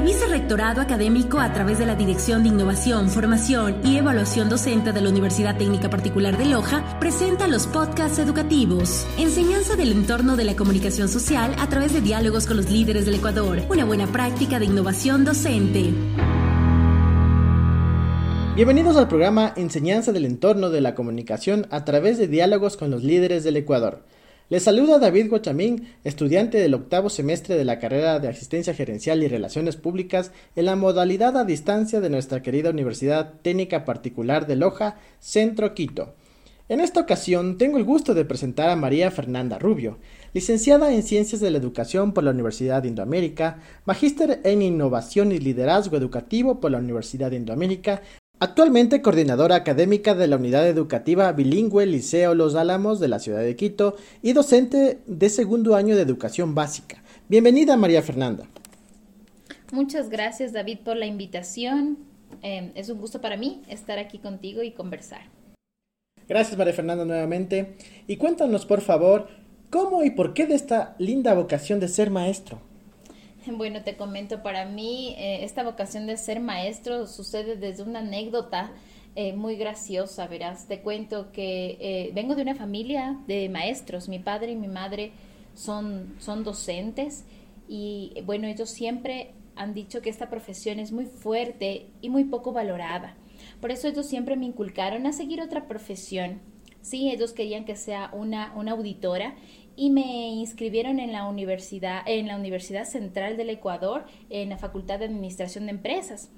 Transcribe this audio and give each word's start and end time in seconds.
El 0.00 0.06
Vicerrectorado 0.06 0.80
Académico, 0.80 1.40
a 1.40 1.52
través 1.52 1.78
de 1.78 1.84
la 1.84 1.94
Dirección 1.94 2.42
de 2.42 2.48
Innovación, 2.48 3.10
Formación 3.10 3.82
y 3.84 3.98
Evaluación 3.98 4.48
Docente 4.48 4.92
de 4.92 5.02
la 5.02 5.10
Universidad 5.10 5.58
Técnica 5.58 5.90
Particular 5.90 6.38
de 6.38 6.46
Loja, 6.46 6.98
presenta 6.98 7.46
los 7.46 7.66
podcasts 7.66 8.18
educativos. 8.18 9.06
Enseñanza 9.18 9.76
del 9.76 9.92
entorno 9.92 10.38
de 10.38 10.44
la 10.44 10.56
comunicación 10.56 11.10
social 11.10 11.54
a 11.58 11.68
través 11.68 11.92
de 11.92 12.00
diálogos 12.00 12.46
con 12.46 12.56
los 12.56 12.70
líderes 12.70 13.04
del 13.04 13.16
Ecuador. 13.16 13.60
Una 13.68 13.84
buena 13.84 14.06
práctica 14.06 14.58
de 14.58 14.64
innovación 14.64 15.26
docente. 15.26 15.92
Bienvenidos 18.56 18.96
al 18.96 19.06
programa 19.06 19.52
Enseñanza 19.54 20.12
del 20.12 20.24
entorno 20.24 20.70
de 20.70 20.80
la 20.80 20.94
comunicación 20.94 21.66
a 21.70 21.84
través 21.84 22.16
de 22.16 22.26
diálogos 22.26 22.78
con 22.78 22.90
los 22.90 23.04
líderes 23.04 23.44
del 23.44 23.58
Ecuador. 23.58 24.02
Les 24.50 24.64
saluda 24.64 24.98
David 24.98 25.28
Guachamín, 25.28 25.86
estudiante 26.02 26.58
del 26.58 26.74
octavo 26.74 27.08
semestre 27.08 27.54
de 27.54 27.64
la 27.64 27.78
carrera 27.78 28.18
de 28.18 28.26
Asistencia 28.26 28.74
Gerencial 28.74 29.22
y 29.22 29.28
Relaciones 29.28 29.76
Públicas 29.76 30.32
en 30.56 30.64
la 30.64 30.74
modalidad 30.74 31.36
a 31.36 31.44
distancia 31.44 32.00
de 32.00 32.10
nuestra 32.10 32.42
querida 32.42 32.70
Universidad 32.70 33.34
Técnica 33.42 33.84
Particular 33.84 34.48
de 34.48 34.56
Loja, 34.56 34.96
Centro 35.20 35.72
Quito. 35.72 36.16
En 36.68 36.80
esta 36.80 36.98
ocasión 36.98 37.58
tengo 37.58 37.78
el 37.78 37.84
gusto 37.84 38.12
de 38.12 38.24
presentar 38.24 38.70
a 38.70 38.76
María 38.76 39.12
Fernanda 39.12 39.56
Rubio, 39.56 39.98
licenciada 40.34 40.92
en 40.92 41.04
Ciencias 41.04 41.40
de 41.40 41.52
la 41.52 41.58
Educación 41.58 42.12
por 42.12 42.24
la 42.24 42.32
Universidad 42.32 42.82
de 42.82 42.88
Indoamérica, 42.88 43.60
magíster 43.84 44.40
en 44.42 44.62
Innovación 44.62 45.30
y 45.30 45.38
Liderazgo 45.38 45.96
Educativo 45.96 46.58
por 46.58 46.72
la 46.72 46.78
Universidad 46.78 47.30
de 47.30 47.36
Indoamérica 47.36 48.02
Actualmente 48.42 49.02
coordinadora 49.02 49.54
académica 49.54 50.14
de 50.14 50.26
la 50.26 50.36
Unidad 50.36 50.66
Educativa 50.66 51.30
Bilingüe 51.32 51.84
Liceo 51.84 52.34
Los 52.34 52.54
Álamos 52.54 52.98
de 52.98 53.08
la 53.08 53.18
ciudad 53.18 53.40
de 53.40 53.54
Quito 53.54 53.96
y 54.22 54.32
docente 54.32 55.00
de 55.06 55.28
segundo 55.28 55.76
año 55.76 55.94
de 55.94 56.00
Educación 56.00 56.54
Básica. 56.54 57.02
Bienvenida 57.28 57.76
María 57.76 58.00
Fernanda. 58.00 58.46
Muchas 59.72 60.08
gracias 60.08 60.54
David 60.54 60.78
por 60.82 60.96
la 60.96 61.04
invitación. 61.04 61.98
Em, 62.40 62.72
es 62.76 62.88
un 62.88 62.98
gusto 62.98 63.20
para 63.20 63.36
mí 63.36 63.60
estar 63.68 63.98
aquí 63.98 64.16
contigo 64.16 64.62
y 64.62 64.70
conversar. 64.70 65.20
Gracias 66.26 66.56
María 66.56 66.72
Fernanda 66.72 67.04
nuevamente. 67.04 67.76
Y 68.06 68.16
cuéntanos 68.16 68.64
por 68.64 68.80
favor, 68.80 69.28
¿cómo 69.68 70.02
y 70.02 70.12
por 70.12 70.32
qué 70.32 70.46
de 70.46 70.54
esta 70.54 70.94
linda 70.98 71.34
vocación 71.34 71.78
de 71.78 71.88
ser 71.88 72.10
maestro? 72.10 72.69
Bueno, 73.46 73.82
te 73.82 73.96
comento, 73.96 74.42
para 74.42 74.66
mí 74.66 75.14
eh, 75.16 75.44
esta 75.44 75.62
vocación 75.62 76.06
de 76.06 76.18
ser 76.18 76.40
maestro 76.40 77.06
sucede 77.06 77.56
desde 77.56 77.82
una 77.82 78.00
anécdota 78.00 78.70
eh, 79.16 79.32
muy 79.32 79.56
graciosa, 79.56 80.26
verás. 80.26 80.68
Te 80.68 80.82
cuento 80.82 81.32
que 81.32 81.78
eh, 81.80 82.10
vengo 82.12 82.34
de 82.34 82.42
una 82.42 82.54
familia 82.54 83.18
de 83.26 83.48
maestros. 83.48 84.08
Mi 84.08 84.18
padre 84.18 84.52
y 84.52 84.56
mi 84.56 84.68
madre 84.68 85.12
son, 85.54 86.16
son 86.18 86.44
docentes 86.44 87.24
y 87.66 88.12
bueno, 88.24 88.46
ellos 88.46 88.70
siempre 88.70 89.32
han 89.56 89.72
dicho 89.72 90.02
que 90.02 90.10
esta 90.10 90.28
profesión 90.28 90.78
es 90.78 90.92
muy 90.92 91.06
fuerte 91.06 91.86
y 92.02 92.10
muy 92.10 92.24
poco 92.24 92.52
valorada. 92.52 93.16
Por 93.60 93.70
eso 93.70 93.88
ellos 93.88 94.06
siempre 94.06 94.36
me 94.36 94.46
inculcaron 94.46 95.06
a 95.06 95.12
seguir 95.12 95.40
otra 95.40 95.66
profesión. 95.66 96.40
Sí, 96.82 97.10
ellos 97.10 97.32
querían 97.32 97.64
que 97.64 97.76
sea 97.76 98.10
una, 98.12 98.54
una 98.54 98.72
auditora 98.72 99.34
y 99.80 99.88
me 99.88 100.28
inscribieron 100.28 101.00
en 101.00 101.10
la 101.10 101.26
universidad, 101.26 102.02
en 102.04 102.26
la 102.26 102.36
Universidad 102.36 102.84
Central 102.84 103.38
del 103.38 103.48
Ecuador, 103.48 104.04
en 104.28 104.50
la 104.50 104.58
Facultad 104.58 104.98
de 104.98 105.06
Administración 105.06 105.64
de 105.64 105.70
Empresas. 105.70 106.30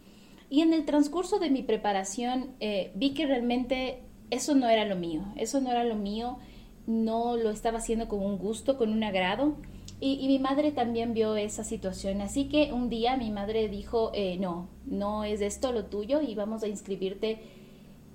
Y 0.48 0.60
en 0.60 0.72
el 0.72 0.84
transcurso 0.84 1.40
de 1.40 1.50
mi 1.50 1.64
preparación 1.64 2.54
eh, 2.60 2.92
vi 2.94 3.14
que 3.14 3.26
realmente 3.26 4.04
eso 4.30 4.54
no 4.54 4.68
era 4.68 4.84
lo 4.84 4.94
mío, 4.94 5.24
eso 5.34 5.60
no 5.60 5.72
era 5.72 5.82
lo 5.82 5.96
mío, 5.96 6.38
no 6.86 7.36
lo 7.36 7.50
estaba 7.50 7.78
haciendo 7.78 8.06
con 8.06 8.20
un 8.24 8.38
gusto, 8.38 8.78
con 8.78 8.92
un 8.92 9.02
agrado. 9.02 9.56
Y, 9.98 10.24
mi 10.28 10.38
madre 10.38 10.70
también 10.70 11.12
vio 11.12 11.34
esa 11.34 11.64
situación, 11.64 12.20
así 12.20 12.44
que 12.48 12.72
un 12.72 12.88
día 12.88 13.16
mi 13.16 13.32
madre 13.32 13.68
dijo, 13.68 14.12
eh, 14.14 14.36
no, 14.38 14.68
no 14.86 15.24
es 15.24 15.40
esto 15.40 15.72
lo 15.72 15.86
tuyo 15.86 16.22
y 16.22 16.36
vamos 16.36 16.62
a 16.62 16.68
inscribirte 16.68 17.40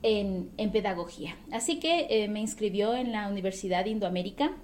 en, 0.03 0.51
en 0.55 0.71
pedagogía. 0.71 1.35
Así 1.51 1.81
que 1.81 2.07
eh, 2.09 2.29
me 2.29 2.39
inscribió 2.39 2.95
en 2.95 3.11
la 3.11 3.27
Universidad 3.27 3.83
de 3.83 3.89
Indoamérica 3.89 4.55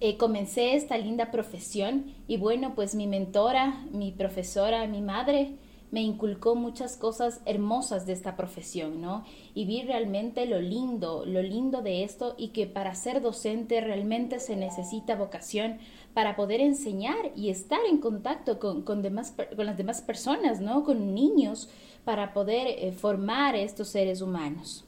eh, 0.00 0.16
comencé 0.16 0.74
esta 0.74 0.96
linda 0.96 1.30
profesión 1.30 2.14
y 2.26 2.38
bueno, 2.38 2.74
pues 2.74 2.94
mi 2.94 3.06
mentora, 3.06 3.84
mi 3.92 4.12
profesora, 4.12 4.86
mi 4.86 5.02
madre 5.02 5.52
me 5.90 6.00
inculcó 6.00 6.54
muchas 6.54 6.96
cosas 6.96 7.40
hermosas 7.46 8.06
de 8.06 8.12
esta 8.12 8.36
profesión, 8.36 9.00
¿no? 9.00 9.24
Y 9.54 9.64
vi 9.66 9.82
realmente 9.82 10.46
lo 10.46 10.60
lindo, 10.60 11.24
lo 11.26 11.42
lindo 11.42 11.82
de 11.82 12.04
esto 12.04 12.34
y 12.38 12.48
que 12.48 12.66
para 12.66 12.94
ser 12.94 13.20
docente 13.20 13.80
realmente 13.80 14.38
se 14.38 14.56
necesita 14.56 15.16
vocación 15.16 15.78
para 16.14 16.36
poder 16.36 16.60
enseñar 16.60 17.32
y 17.36 17.50
estar 17.50 17.80
en 17.88 17.98
contacto 17.98 18.58
con, 18.58 18.82
con, 18.82 19.02
las 19.02 19.76
demás 19.76 20.00
personas, 20.00 20.60
¿no? 20.60 20.84
Con 20.84 21.14
niños, 21.14 21.68
para 22.04 22.32
poder 22.32 22.68
eh, 22.68 22.92
formar 22.92 23.54
estos 23.56 23.88
seres 23.88 24.22
humanos. 24.22 24.84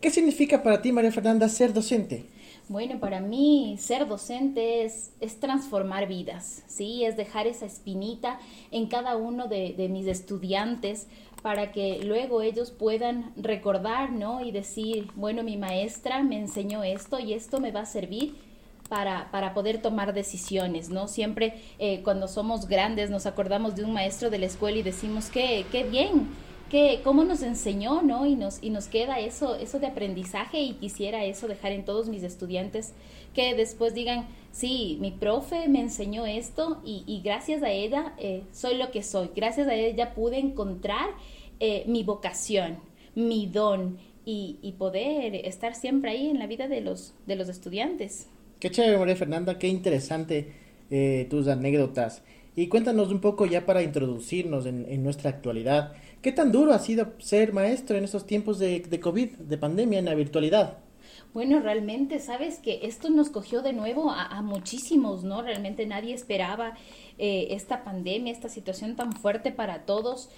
¿Qué 0.00 0.10
significa 0.10 0.62
para 0.62 0.80
ti, 0.80 0.92
María 0.92 1.12
Fernanda, 1.12 1.48
ser 1.48 1.72
docente? 1.72 2.26
Bueno, 2.68 3.00
para 3.00 3.20
mí 3.20 3.76
ser 3.78 4.06
docente 4.06 4.84
es, 4.84 5.12
es, 5.20 5.40
transformar 5.40 6.06
vidas, 6.06 6.64
¿sí? 6.66 7.02
Es 7.04 7.16
dejar 7.16 7.46
esa 7.46 7.64
espinita 7.64 8.38
en 8.70 8.88
cada 8.88 9.16
uno 9.16 9.48
de, 9.48 9.72
de, 9.72 9.88
mis 9.88 10.06
estudiantes 10.06 11.06
para 11.40 11.72
que 11.72 12.00
luego 12.04 12.42
ellos 12.42 12.70
puedan 12.70 13.32
recordar, 13.36 14.12
¿no? 14.12 14.42
Y 14.44 14.50
decir, 14.50 15.08
bueno, 15.14 15.42
mi 15.42 15.56
maestra 15.56 16.22
me 16.22 16.38
enseñó 16.38 16.84
esto 16.84 17.18
y 17.18 17.32
esto 17.32 17.58
me 17.58 17.72
va 17.72 17.80
a 17.80 17.86
servir 17.86 18.34
para, 18.90 19.30
para 19.30 19.54
poder 19.54 19.80
tomar 19.80 20.12
decisiones, 20.12 20.90
¿no? 20.90 21.08
Siempre 21.08 21.62
eh, 21.78 22.02
cuando 22.02 22.28
somos 22.28 22.68
grandes 22.68 23.08
nos 23.08 23.24
acordamos 23.24 23.76
de 23.76 23.84
un 23.84 23.94
maestro 23.94 24.28
de 24.28 24.40
la 24.40 24.46
escuela 24.46 24.76
y 24.76 24.82
decimos, 24.82 25.30
qué, 25.30 25.64
qué 25.72 25.84
bien 25.84 26.28
que 26.68 27.00
cómo 27.02 27.24
nos 27.24 27.42
enseñó, 27.42 28.02
¿no? 28.02 28.26
Y 28.26 28.34
nos, 28.34 28.62
y 28.62 28.70
nos 28.70 28.88
queda 28.88 29.20
eso, 29.20 29.56
eso 29.56 29.78
de 29.78 29.86
aprendizaje 29.86 30.60
y 30.60 30.74
quisiera 30.74 31.24
eso 31.24 31.48
dejar 31.48 31.72
en 31.72 31.84
todos 31.84 32.08
mis 32.08 32.22
estudiantes 32.22 32.92
que 33.34 33.54
después 33.54 33.94
digan, 33.94 34.26
sí, 34.52 34.98
mi 35.00 35.10
profe 35.10 35.68
me 35.68 35.80
enseñó 35.80 36.26
esto 36.26 36.80
y, 36.84 37.20
gracias 37.24 37.62
a 37.62 37.70
ella 37.70 38.14
eh, 38.18 38.42
soy 38.52 38.76
lo 38.76 38.90
que 38.90 39.02
soy, 39.02 39.30
gracias 39.34 39.68
a 39.68 39.74
ella 39.74 40.14
pude 40.14 40.38
encontrar 40.38 41.08
eh, 41.60 41.84
mi 41.86 42.02
vocación, 42.02 42.78
mi 43.14 43.46
don 43.46 43.98
y, 44.24 44.58
y, 44.62 44.72
poder 44.72 45.34
estar 45.46 45.74
siempre 45.74 46.10
ahí 46.10 46.28
en 46.28 46.38
la 46.38 46.46
vida 46.46 46.68
de 46.68 46.80
los, 46.80 47.14
de 47.26 47.36
los 47.36 47.48
estudiantes. 47.48 48.26
Qué 48.60 48.70
chévere, 48.70 48.98
María 48.98 49.16
Fernanda, 49.16 49.58
qué 49.58 49.68
interesante 49.68 50.52
eh, 50.90 51.26
tus 51.30 51.48
anécdotas. 51.48 52.22
Y 52.56 52.66
cuéntanos 52.66 53.10
un 53.12 53.20
poco 53.20 53.46
ya 53.46 53.64
para 53.64 53.82
introducirnos 53.82 54.66
en, 54.66 54.84
en 54.88 55.04
nuestra 55.04 55.30
actualidad. 55.30 55.92
¿Qué 56.22 56.32
tan 56.32 56.50
duro 56.50 56.72
ha 56.72 56.78
sido 56.78 57.12
ser 57.18 57.52
maestro 57.52 57.96
en 57.96 58.04
estos 58.04 58.26
tiempos 58.26 58.58
de, 58.58 58.80
de 58.80 59.00
COVID, 59.00 59.30
de 59.30 59.58
pandemia, 59.58 59.98
en 60.00 60.06
la 60.06 60.14
virtualidad? 60.14 60.78
Bueno, 61.34 61.60
realmente, 61.60 62.18
sabes 62.18 62.58
que 62.58 62.80
esto 62.82 63.10
nos 63.10 63.28
cogió 63.28 63.62
de 63.62 63.72
nuevo 63.72 64.10
a, 64.10 64.40
muchísimos, 64.42 65.24
¿no? 65.24 65.42
Realmente 65.42 65.86
nadie 65.86 66.14
esperaba 66.14 66.74
eh, 67.18 67.48
esta 67.50 67.84
pandemia, 67.84 68.32
esta 68.32 68.48
situación 68.48 68.96
tan 68.96 69.12
fuerte 69.12 69.52
para 69.52 69.84
todos. 69.84 70.30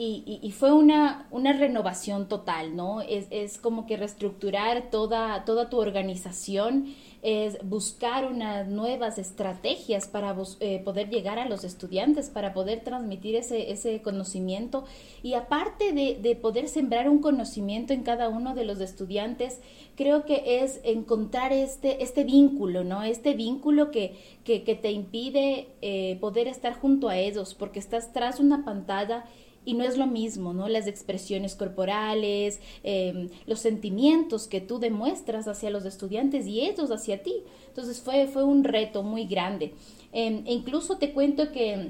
Y, 0.00 0.38
y, 0.40 0.52
fue 0.52 0.70
una, 0.70 1.26
una 1.32 1.52
renovación 1.52 2.28
total, 2.28 2.76
¿no? 2.76 3.00
Es, 3.00 3.26
es 3.30 3.58
como 3.58 3.84
que 3.84 3.96
reestructurar 3.96 4.90
toda, 4.92 5.44
toda 5.44 5.68
tu 5.70 5.78
organización 5.78 6.94
es 7.22 7.58
buscar 7.64 8.30
unas 8.30 8.68
nuevas 8.68 9.18
estrategias 9.18 10.06
para 10.06 10.36
eh, 10.60 10.80
poder 10.84 11.10
llegar 11.10 11.40
a 11.40 11.48
los 11.48 11.64
estudiantes, 11.64 12.30
para 12.30 12.52
poder 12.52 12.84
transmitir 12.84 13.34
ese, 13.34 13.72
ese 13.72 14.00
conocimiento 14.02 14.84
y 15.22 15.34
aparte 15.34 15.92
de, 15.92 16.16
de, 16.22 16.36
poder 16.36 16.68
sembrar 16.68 17.08
un 17.08 17.18
conocimiento 17.20 17.92
en 17.92 18.04
cada 18.04 18.28
uno 18.28 18.54
de 18.54 18.64
los 18.64 18.80
estudiantes, 18.80 19.60
creo 19.96 20.24
que 20.24 20.62
es 20.62 20.80
encontrar 20.84 21.52
este, 21.52 22.04
este 22.04 22.22
vínculo, 22.22 22.84
¿no? 22.84 23.02
Este 23.02 23.34
vínculo 23.34 23.90
que, 23.90 24.16
que, 24.44 24.62
que 24.62 24.76
te 24.76 24.92
impide 24.92 25.66
eh, 25.82 26.18
poder 26.20 26.46
estar 26.46 26.74
junto 26.74 27.08
a 27.08 27.18
ellos 27.18 27.54
porque 27.54 27.80
estás 27.80 28.12
tras 28.12 28.38
una 28.38 28.64
pantalla 28.64 29.24
y 29.68 29.74
no 29.74 29.84
es 29.84 29.98
lo 29.98 30.06
mismo, 30.06 30.54
¿no? 30.54 30.66
Las 30.66 30.86
expresiones 30.86 31.54
corporales, 31.54 32.58
em, 32.84 33.28
los 33.46 33.58
sentimientos 33.58 34.48
que 34.48 34.62
tú 34.62 34.78
demuestras 34.78 35.46
hacia 35.46 35.68
los 35.68 35.84
estudiantes 35.84 36.46
y 36.46 36.62
ellos 36.62 36.90
hacia 36.90 37.22
ti. 37.22 37.34
Entonces 37.66 38.00
fue, 38.00 38.28
fue 38.28 38.44
un 38.44 38.64
reto 38.64 39.02
muy 39.02 39.26
grande. 39.26 39.74
Em, 40.10 40.42
e 40.46 40.54
incluso 40.54 40.96
te 40.96 41.12
cuento 41.12 41.52
que 41.52 41.88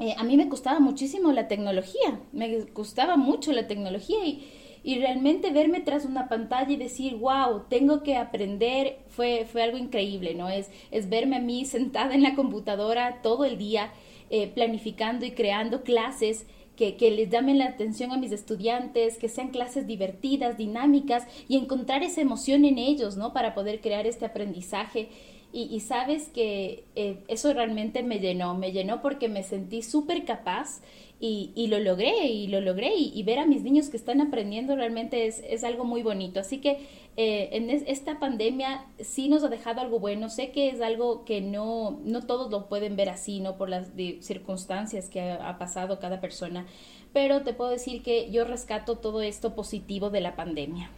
eh, 0.00 0.14
a 0.18 0.22
mí 0.22 0.36
me 0.36 0.44
gustaba 0.44 0.80
muchísimo 0.80 1.32
la 1.32 1.48
tecnología, 1.48 2.20
me 2.30 2.60
gustaba 2.74 3.16
mucho 3.16 3.52
la 3.52 3.66
tecnología 3.66 4.26
y, 4.26 4.46
y 4.84 4.98
realmente 4.98 5.50
verme 5.50 5.80
tras 5.80 6.04
una 6.04 6.28
pantalla 6.28 6.72
y 6.72 6.76
decir, 6.76 7.16
wow, 7.16 7.62
tengo 7.70 8.02
que 8.02 8.16
aprender, 8.16 8.98
fue, 9.08 9.46
fue 9.50 9.62
algo 9.62 9.78
increíble, 9.78 10.34
¿no? 10.34 10.50
Es, 10.50 10.70
es 10.90 11.08
verme 11.08 11.36
a 11.36 11.40
mí 11.40 11.64
sentada 11.76 12.14
en 12.14 12.22
la 12.22 12.34
computadora 12.34 13.22
todo 13.22 13.46
el 13.46 13.56
día, 13.56 13.94
eh, 14.28 14.48
planificando 14.48 15.24
y 15.26 15.32
creando 15.32 15.82
clases 15.82 16.46
que, 16.76 17.10
les 17.10 17.30
llamen 17.30 17.58
la 17.58 17.66
atención 17.66 18.12
a 18.12 18.16
mis 18.16 18.32
estudiantes, 18.32 19.18
que 19.18 19.28
sean 19.28 19.48
clases 19.48 19.86
divertidas, 19.86 20.56
dinámicas 20.56 21.26
y 21.48 21.56
encontrar 21.56 22.02
esa 22.02 22.20
emoción 22.20 22.64
en 22.64 22.78
ellos, 22.78 23.16
¿no? 23.16 23.32
Para 23.32 23.54
poder 23.54 23.80
crear 23.80 24.06
este 24.06 24.24
aprendizaje. 24.24 25.08
Y, 25.54 25.80
sabes 25.80 26.28
que 26.28 26.84
eh, 26.96 27.18
eso 27.28 27.52
realmente 27.52 28.02
me 28.02 28.20
llenó, 28.20 28.54
me 28.54 28.72
llenó 28.72 29.02
porque 29.02 29.28
me 29.28 29.42
sentí 29.42 29.82
súper 29.82 30.24
capaz 30.24 30.80
y, 31.24 31.52
y, 31.54 31.68
lo 31.68 31.78
logré, 31.78 32.26
y 32.26 32.48
lo 32.48 32.60
logré, 32.60 32.96
y, 32.96 33.22
ver 33.22 33.38
a 33.38 33.46
mis 33.46 33.62
niños 33.62 33.88
que 33.90 33.96
están 33.96 34.20
aprendiendo 34.20 34.74
realmente 34.74 35.28
es, 35.28 35.40
es 35.48 35.62
algo 35.62 35.84
muy 35.84 36.02
bonito. 36.02 36.40
Así 36.40 36.58
que 36.58 36.78
eh, 37.16 37.50
en 37.52 37.70
esta 37.70 38.18
pandemia 38.18 38.86
sí 38.98 39.28
nos 39.28 39.44
ha 39.44 39.48
dejado 39.48 39.80
algo 39.80 40.00
bueno. 40.00 40.28
Sé 40.30 40.50
que 40.50 40.70
es 40.70 40.80
algo 40.80 41.24
que 41.24 41.40
no, 41.40 42.00
no 42.04 42.26
todos 42.26 42.50
lo 42.50 42.68
pueden 42.68 42.96
ver 42.96 43.08
así, 43.08 43.38
¿no? 43.38 43.56
Por 43.56 43.68
las 43.68 43.92
circunstancias 44.18 45.08
que 45.08 45.20
ha, 45.30 45.58
pasado 45.58 46.00
cada 46.00 46.20
persona. 46.20 46.66
Pero 47.12 47.42
te 47.42 47.54
puedo 47.54 47.70
decir 47.70 48.02
que 48.02 48.28
yo 48.32 48.44
rescato 48.44 48.96
todo 48.96 49.22
esto 49.22 49.54
positivo 49.54 50.10
de 50.10 50.22
la 50.22 50.34
pandemia. 50.34 50.90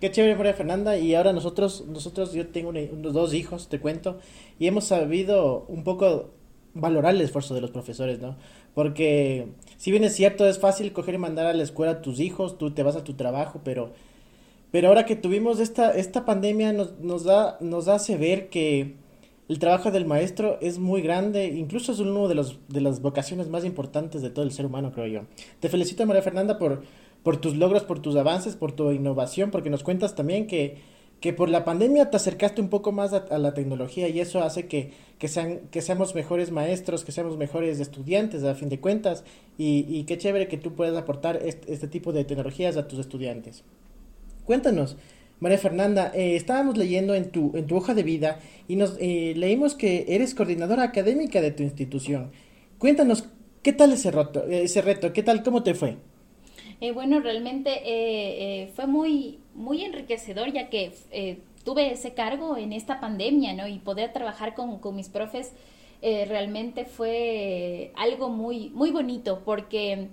Qué 0.00 0.10
chévere, 0.10 0.34
María 0.34 0.54
Fernanda. 0.54 0.98
Y 0.98 1.14
ahora 1.14 1.32
nosotros, 1.32 1.84
nosotros 1.86 2.32
yo 2.32 2.48
tengo 2.48 2.70
unos 2.70 3.12
dos 3.12 3.32
hijos, 3.32 3.68
te 3.68 3.78
cuento, 3.78 4.18
y 4.58 4.66
hemos 4.66 4.86
sabido 4.86 5.66
un 5.68 5.84
poco 5.84 6.30
valorar 6.74 7.14
el 7.14 7.20
esfuerzo 7.20 7.54
de 7.54 7.60
los 7.60 7.70
profesores, 7.70 8.20
¿no? 8.20 8.36
Porque 8.74 9.48
si 9.76 9.90
bien 9.90 10.04
es 10.04 10.14
cierto, 10.14 10.46
es 10.46 10.58
fácil 10.58 10.92
coger 10.92 11.14
y 11.14 11.18
mandar 11.18 11.46
a 11.46 11.54
la 11.54 11.62
escuela 11.62 11.92
a 11.92 12.02
tus 12.02 12.20
hijos, 12.20 12.58
tú 12.58 12.70
te 12.72 12.82
vas 12.82 12.96
a 12.96 13.04
tu 13.04 13.14
trabajo, 13.14 13.60
pero 13.64 13.92
pero 14.70 14.88
ahora 14.88 15.06
que 15.06 15.16
tuvimos 15.16 15.60
esta, 15.60 15.92
esta 15.92 16.24
pandemia 16.24 16.72
nos, 16.72 17.24
da, 17.24 17.56
nos 17.60 17.88
hace 17.88 18.16
ver 18.16 18.50
que 18.50 18.96
el 19.48 19.58
trabajo 19.58 19.90
del 19.90 20.04
maestro 20.04 20.58
es 20.60 20.78
muy 20.78 21.00
grande, 21.00 21.46
incluso 21.46 21.92
es 21.92 22.00
uno 22.00 22.28
de, 22.28 22.34
los, 22.34 22.58
de 22.68 22.82
las 22.82 23.00
vocaciones 23.00 23.48
más 23.48 23.64
importantes 23.64 24.20
de 24.20 24.28
todo 24.28 24.44
el 24.44 24.52
ser 24.52 24.66
humano, 24.66 24.92
creo 24.92 25.06
yo. 25.06 25.20
Te 25.60 25.70
felicito, 25.70 26.04
María 26.04 26.20
Fernanda, 26.20 26.58
por, 26.58 26.82
por 27.22 27.38
tus 27.38 27.56
logros, 27.56 27.84
por 27.84 28.00
tus 28.00 28.14
avances, 28.16 28.56
por 28.56 28.72
tu 28.72 28.92
innovación, 28.92 29.50
porque 29.50 29.70
nos 29.70 29.82
cuentas 29.82 30.14
también 30.14 30.46
que, 30.46 30.76
que 31.20 31.32
por 31.32 31.48
la 31.48 31.64
pandemia 31.64 32.10
te 32.10 32.16
acercaste 32.16 32.60
un 32.60 32.68
poco 32.68 32.92
más 32.92 33.12
a, 33.12 33.38
la 33.38 33.52
tecnología 33.54 34.08
y 34.08 34.20
eso 34.20 34.42
hace 34.42 34.66
que, 34.66 34.92
que, 35.18 35.26
sean, 35.26 35.60
que 35.70 35.82
seamos 35.82 36.14
mejores 36.14 36.52
maestros, 36.52 37.04
que 37.04 37.12
seamos 37.12 37.36
mejores 37.36 37.80
estudiantes, 37.80 38.44
a 38.44 38.54
fin 38.54 38.68
de 38.68 38.78
cuentas, 38.78 39.24
y, 39.56 39.84
y 39.88 40.04
qué 40.04 40.16
chévere 40.16 40.46
que 40.46 40.58
tú 40.58 40.74
puedas 40.74 40.96
aportar 40.96 41.40
este, 41.42 41.88
tipo 41.88 42.12
de 42.12 42.24
tecnologías 42.24 42.76
a 42.76 42.86
tus 42.86 43.00
estudiantes. 43.00 43.64
Cuéntanos, 44.44 44.96
María 45.40 45.58
Fernanda, 45.58 46.12
eh, 46.14 46.36
estábamos 46.36 46.76
leyendo 46.76 47.14
en 47.14 47.30
tu, 47.30 47.52
en 47.56 47.66
tu 47.66 47.76
hoja 47.76 47.94
de 47.94 48.04
vida 48.04 48.38
y 48.68 48.76
nos 48.76 48.96
eh, 49.00 49.34
leímos 49.36 49.74
que 49.74 50.06
eres 50.08 50.34
coordinadora 50.34 50.84
académica 50.84 51.40
de 51.40 51.50
tu 51.50 51.64
institución. 51.64 52.30
Cuéntanos, 52.78 53.24
¿qué 53.62 53.72
tal 53.72 53.92
ese 53.92 54.12
reto? 54.12 54.44
Ese 54.44 54.82
reto? 54.82 55.12
¿Qué 55.12 55.24
tal? 55.24 55.42
¿Cómo 55.42 55.64
te 55.64 55.74
fue? 55.74 55.96
Eh, 56.80 56.92
bueno, 56.92 57.20
realmente 57.20 58.70
fue 58.74 58.86
muy, 58.86 59.40
muy 59.54 59.84
enriquecedor 59.84 60.52
ya 60.52 60.68
que 60.68 60.92
tuve 61.64 61.92
ese 61.92 62.14
cargo 62.14 62.56
en 62.56 62.72
esta 62.72 63.00
pandemia, 63.00 63.52
¿no? 63.54 63.66
Y 63.66 63.78
poder 63.78 64.12
trabajar 64.12 64.54
con, 64.54 64.78
con 64.78 64.94
mis 64.94 65.08
profes 65.08 65.52
realmente 66.00 66.84
fue 66.84 67.92
algo 67.96 68.28
muy, 68.28 68.70
muy 68.70 68.92
bonito 68.92 69.42
porque 69.44 70.08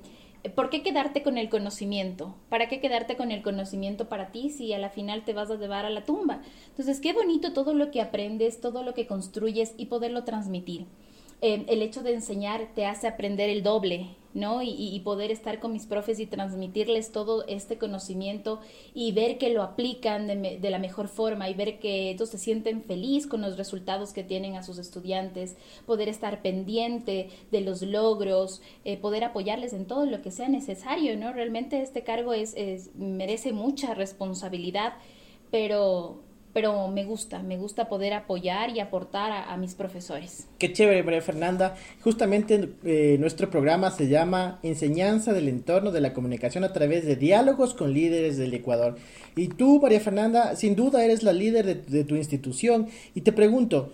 ¿por 0.53 0.69
qué 0.69 0.83
quedarte 0.83 1.23
con 1.23 1.37
el 1.37 1.49
conocimiento? 1.49 2.35
¿Para 2.49 2.67
qué 2.67 2.79
quedarte 2.79 3.15
con 3.15 3.31
el 3.31 3.41
conocimiento 3.41 4.07
para 4.07 4.31
ti 4.31 4.49
si 4.49 4.73
a 4.73 4.79
la 4.79 4.89
final 4.89 5.23
te 5.23 5.33
vas 5.33 5.49
a 5.49 5.55
llevar 5.55 5.85
a 5.85 5.89
la 5.89 6.03
tumba? 6.03 6.41
Entonces, 6.69 6.99
qué 6.99 7.13
bonito 7.13 7.53
todo 7.53 7.73
lo 7.73 7.89
que 7.91 8.01
aprendes, 8.01 8.61
todo 8.61 8.83
lo 8.83 8.93
que 8.93 9.07
construyes 9.07 9.73
y 9.77 9.87
poderlo 9.87 10.23
transmitir. 10.23 10.85
Eh, 11.41 11.65
el 11.67 11.81
hecho 11.81 12.03
de 12.03 12.13
enseñar 12.13 12.69
te 12.75 12.85
hace 12.85 13.07
aprender 13.07 13.49
el 13.49 13.63
doble, 13.63 14.09
¿no? 14.35 14.61
Y, 14.61 14.99
poder 15.05 15.31
estar 15.31 15.59
con 15.59 15.71
mis 15.71 15.85
profes 15.85 16.19
y 16.19 16.25
transmitirles 16.25 17.11
todo 17.11 17.45
este 17.47 17.77
conocimiento 17.77 18.59
y 18.93 19.13
ver 19.13 19.37
que 19.37 19.49
lo 19.49 19.63
aplican 19.63 20.27
de, 20.27 20.69
la 20.69 20.77
mejor 20.77 21.07
forma 21.07 21.49
y 21.49 21.53
ver 21.53 21.79
que 21.79 22.09
ellos 22.09 22.29
se 22.29 22.37
sienten 22.37 22.83
feliz 22.83 23.27
con 23.27 23.41
los 23.41 23.57
resultados 23.57 24.11
que 24.11 24.23
tienen 24.23 24.55
a 24.55 24.63
sus 24.63 24.77
estudiantes, 24.77 25.55
poder 25.85 26.09
estar 26.09 26.41
pendiente 26.41 27.29
de 27.51 27.61
los 27.61 27.81
logros, 27.81 28.61
eh, 28.83 28.97
poder 28.97 29.23
apoyarles 29.23 29.71
en 29.71 29.85
todo 29.85 30.05
lo 30.05 30.21
que 30.21 30.31
sea 30.31 30.49
necesario, 30.49 31.17
¿no? 31.17 31.31
Realmente 31.31 31.81
este 31.81 32.03
cargo 32.03 32.33
es 32.33 32.55
merece 32.95 33.53
mucha 33.53 33.93
responsabilidad, 33.93 34.95
pero 35.49 36.24
pero 36.55 36.87
me 36.87 37.03
gusta, 37.03 37.43
me 37.43 37.57
gusta 37.57 37.89
poder 37.89 38.13
apoyar 38.13 38.69
y 38.69 38.79
aportar 38.79 39.29
a, 39.29 39.57
mis 39.57 39.75
profesores. 39.75 40.47
Qué 40.57 40.71
chévere, 40.71 41.03
María 41.03 41.21
Fernanda. 41.21 41.75
Justamente 42.01 42.69
eh, 42.85 43.17
nuestro 43.19 43.49
programa 43.49 43.91
se 43.91 44.07
llama 44.07 44.61
Enseñanza 44.63 45.33
del 45.33 45.49
entorno 45.49 45.91
de 45.91 45.99
la 45.99 46.13
comunicación 46.13 46.63
a 46.63 46.71
través 46.71 47.05
de 47.05 47.17
diálogos 47.17 47.73
con 47.73 47.93
líderes 47.93 48.37
del 48.37 48.53
Ecuador. 48.53 48.95
Y 49.35 49.49
tú, 49.49 49.81
María 49.81 49.99
Fernanda, 49.99 50.55
sin 50.55 50.77
duda 50.77 51.03
eres 51.03 51.23
la 51.23 51.33
líder 51.33 51.65
de, 51.65 51.75
de 51.75 52.05
tu 52.05 52.15
institución. 52.15 52.87
Y 53.13 53.19
te 53.19 53.33
pregunto, 53.33 53.91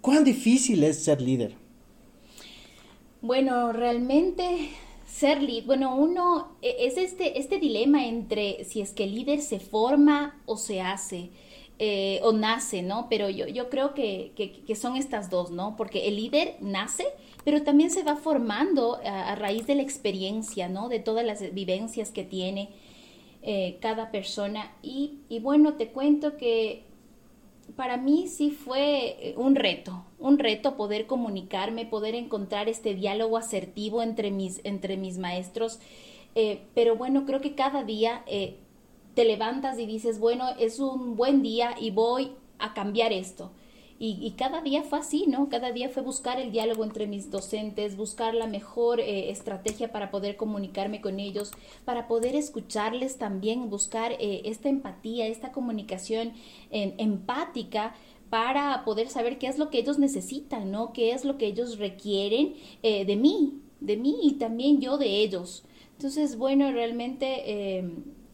¿cuán 0.00 0.22
difícil 0.22 0.84
es 0.84 1.02
ser 1.02 1.20
líder? 1.20 1.56
Bueno, 3.22 3.72
realmente 3.72 4.68
ser 5.04 5.42
líder, 5.42 5.64
bueno, 5.64 5.96
uno 5.96 6.52
e, 6.62 6.86
es 6.86 6.96
este, 6.96 7.40
este 7.40 7.58
dilema 7.58 8.06
entre 8.06 8.64
si 8.64 8.82
es 8.82 8.92
que 8.92 9.02
el 9.02 9.16
líder 9.16 9.40
se 9.40 9.58
forma 9.58 10.40
o 10.46 10.56
se 10.56 10.80
hace. 10.80 11.30
Eh, 11.80 12.18
o 12.24 12.32
nace, 12.32 12.82
¿no? 12.82 13.06
Pero 13.08 13.30
yo, 13.30 13.46
yo 13.46 13.70
creo 13.70 13.94
que, 13.94 14.32
que, 14.34 14.74
son 14.74 14.96
estas 14.96 15.30
dos, 15.30 15.52
¿no? 15.52 15.76
Porque 15.76 16.08
el 16.08 16.16
líder 16.16 16.56
nace, 16.60 17.06
pero 17.44 17.62
también 17.62 17.92
se 17.92 18.02
va 18.02 18.16
formando 18.16 18.98
a, 19.04 19.36
raíz 19.36 19.68
de 19.68 19.76
la 19.76 19.82
experiencia, 19.82 20.68
¿no? 20.68 20.88
De 20.88 20.98
todas 20.98 21.24
las 21.24 21.54
vivencias 21.54 22.10
que 22.10 22.24
tiene 22.24 22.70
eh, 23.42 23.78
cada 23.80 24.10
persona. 24.10 24.72
Y, 24.82 25.20
bueno, 25.40 25.74
te 25.74 25.90
cuento 25.90 26.36
que 26.36 26.82
para 27.76 27.96
mí 27.96 28.26
sí 28.26 28.50
fue 28.50 29.16
eh, 29.20 29.34
un 29.36 29.54
reto, 29.54 30.04
un 30.18 30.40
reto 30.40 30.76
poder 30.76 31.06
comunicarme, 31.06 31.86
poder 31.86 32.16
encontrar 32.16 32.68
este 32.68 32.94
diálogo 32.96 33.36
asertivo 33.36 34.02
entre 34.02 34.32
mis, 34.32 34.60
entre 34.64 34.96
mis 34.96 35.18
maestros. 35.18 35.78
pero 36.74 36.96
bueno, 36.96 37.24
creo 37.24 37.40
que 37.40 37.54
cada 37.54 37.84
día 37.84 38.24
te 39.18 39.24
levantas 39.24 39.80
y 39.80 39.86
dices, 39.86 40.20
bueno, 40.20 40.44
es 40.60 40.78
un 40.78 41.16
buen 41.16 41.42
día 41.42 41.74
y 41.80 41.90
voy 41.90 42.30
a 42.60 42.72
cambiar 42.72 43.12
esto. 43.12 43.50
Y, 43.98 44.32
cada 44.38 44.60
día 44.60 44.84
fue 44.84 45.00
así, 45.00 45.26
¿no? 45.26 45.48
Cada 45.48 45.72
día 45.72 45.88
fue 45.88 46.04
buscar 46.04 46.38
el 46.38 46.52
diálogo 46.52 46.84
entre 46.84 47.08
mis 47.08 47.32
docentes, 47.32 47.96
buscar 47.96 48.32
la 48.32 48.46
mejor 48.46 49.00
eh, 49.00 49.30
estrategia 49.30 49.90
para 49.90 50.12
poder 50.12 50.36
comunicarme 50.36 51.00
con 51.00 51.18
ellos, 51.18 51.50
para 51.84 52.06
poder 52.06 52.36
escucharles 52.36 53.18
también, 53.18 53.70
buscar 53.70 54.12
eh, 54.12 54.42
esta 54.44 54.68
empatía, 54.68 55.26
esta 55.26 55.50
comunicación 55.50 56.34
empática 56.70 57.96
para 58.30 58.84
poder 58.84 59.08
saber 59.08 59.38
qué 59.38 59.48
es 59.48 59.58
lo 59.58 59.68
que 59.68 59.80
ellos 59.80 59.98
necesitan, 59.98 60.70
¿no? 60.70 60.92
Qué 60.92 61.10
es 61.10 61.24
lo 61.24 61.38
que 61.38 61.46
ellos 61.46 61.78
requieren 61.78 62.54
eh, 62.84 63.04
de 63.04 63.16
mí, 63.16 63.62
de 63.80 63.96
mí 63.96 64.16
y 64.22 64.34
también 64.34 64.80
yo 64.80 64.96
de 64.96 65.08
ellos. 65.08 65.64
Entonces, 65.96 66.38
bueno, 66.38 66.70
realmente 66.70 67.82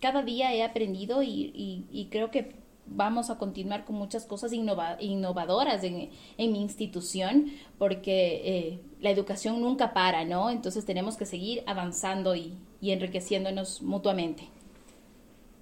cada 0.04 0.22
día 0.22 0.52
he 0.52 0.62
aprendido 0.62 1.22
y, 1.22 2.08
creo 2.10 2.30
que 2.30 2.56
vamos 2.84 3.30
a 3.30 3.38
continuar 3.38 3.86
con 3.86 3.96
muchas 3.96 4.26
cosas 4.26 4.52
innovadoras 4.52 5.82
en, 5.82 6.10
mi 6.36 6.60
institución 6.60 7.46
porque 7.78 8.42
eh, 8.44 8.80
la 9.00 9.08
educación 9.08 9.62
nunca 9.62 9.94
para, 9.94 10.26
¿no? 10.26 10.50
Entonces 10.50 10.84
tenemos 10.84 11.16
que 11.16 11.24
seguir 11.24 11.62
avanzando 11.64 12.36
y, 12.36 12.52
enriqueciéndonos 12.82 13.80
mutuamente. 13.80 14.42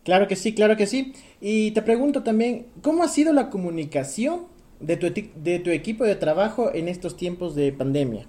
Claro 0.02 0.26
que 0.26 0.34
sí, 0.34 0.52
claro 0.56 0.76
que 0.76 0.88
sí. 0.88 1.12
Y 1.40 1.70
te 1.70 1.80
pregunto 1.80 2.24
también, 2.24 2.66
¿cómo 2.82 3.04
ha 3.04 3.08
sido 3.08 3.32
la 3.32 3.48
comunicación 3.48 4.48
de 4.80 4.96
tu, 4.96 5.06
de 5.36 5.60
tu 5.60 5.70
equipo 5.70 6.02
de 6.02 6.16
trabajo 6.16 6.74
en 6.74 6.88
estos 6.88 7.16
tiempos 7.16 7.54
de 7.54 7.70
pandemia? 7.72 8.26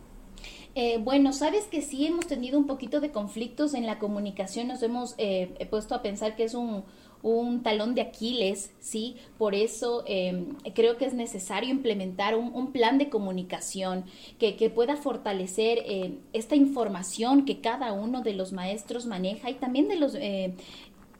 Eh, 0.75 0.97
bueno, 0.97 1.33
sabes 1.33 1.65
que 1.65 1.81
sí 1.81 2.07
hemos 2.07 2.25
tenido 2.25 2.57
un 2.57 2.65
poquito 2.65 2.99
de 2.99 3.11
conflictos 3.11 3.75
en 3.75 3.85
la 3.85 3.99
comunicación, 3.99 4.67
nos 4.67 4.81
hemos 4.81 5.13
eh, 5.19 5.67
puesto 5.69 5.93
a 5.93 6.01
pensar 6.01 6.35
que 6.35 6.45
es 6.45 6.55
un, 6.55 6.83
un 7.21 7.61
talón 7.61 7.93
de 7.93 8.01
Aquiles, 8.01 8.71
¿sí? 8.79 9.15
Por 9.37 9.53
eso 9.53 10.03
em, 10.07 10.55
creo 10.73 10.97
que 10.97 11.05
es 11.05 11.13
necesario 11.13 11.69
implementar 11.69 12.35
un, 12.35 12.71
plan 12.71 12.97
de 12.97 13.09
comunicación 13.09 14.05
que, 14.39 14.53
pueda 14.73 14.95
fortalecer 14.97 15.79
eh, 15.85 16.17
esta 16.33 16.55
información 16.55 17.45
que 17.45 17.61
cada 17.61 17.93
uno 17.93 18.21
de 18.21 18.33
los 18.33 18.51
maestros 18.51 19.05
maneja 19.05 19.51
y 19.51 19.53
también 19.55 19.87
de 19.87 19.95
los 19.95 20.15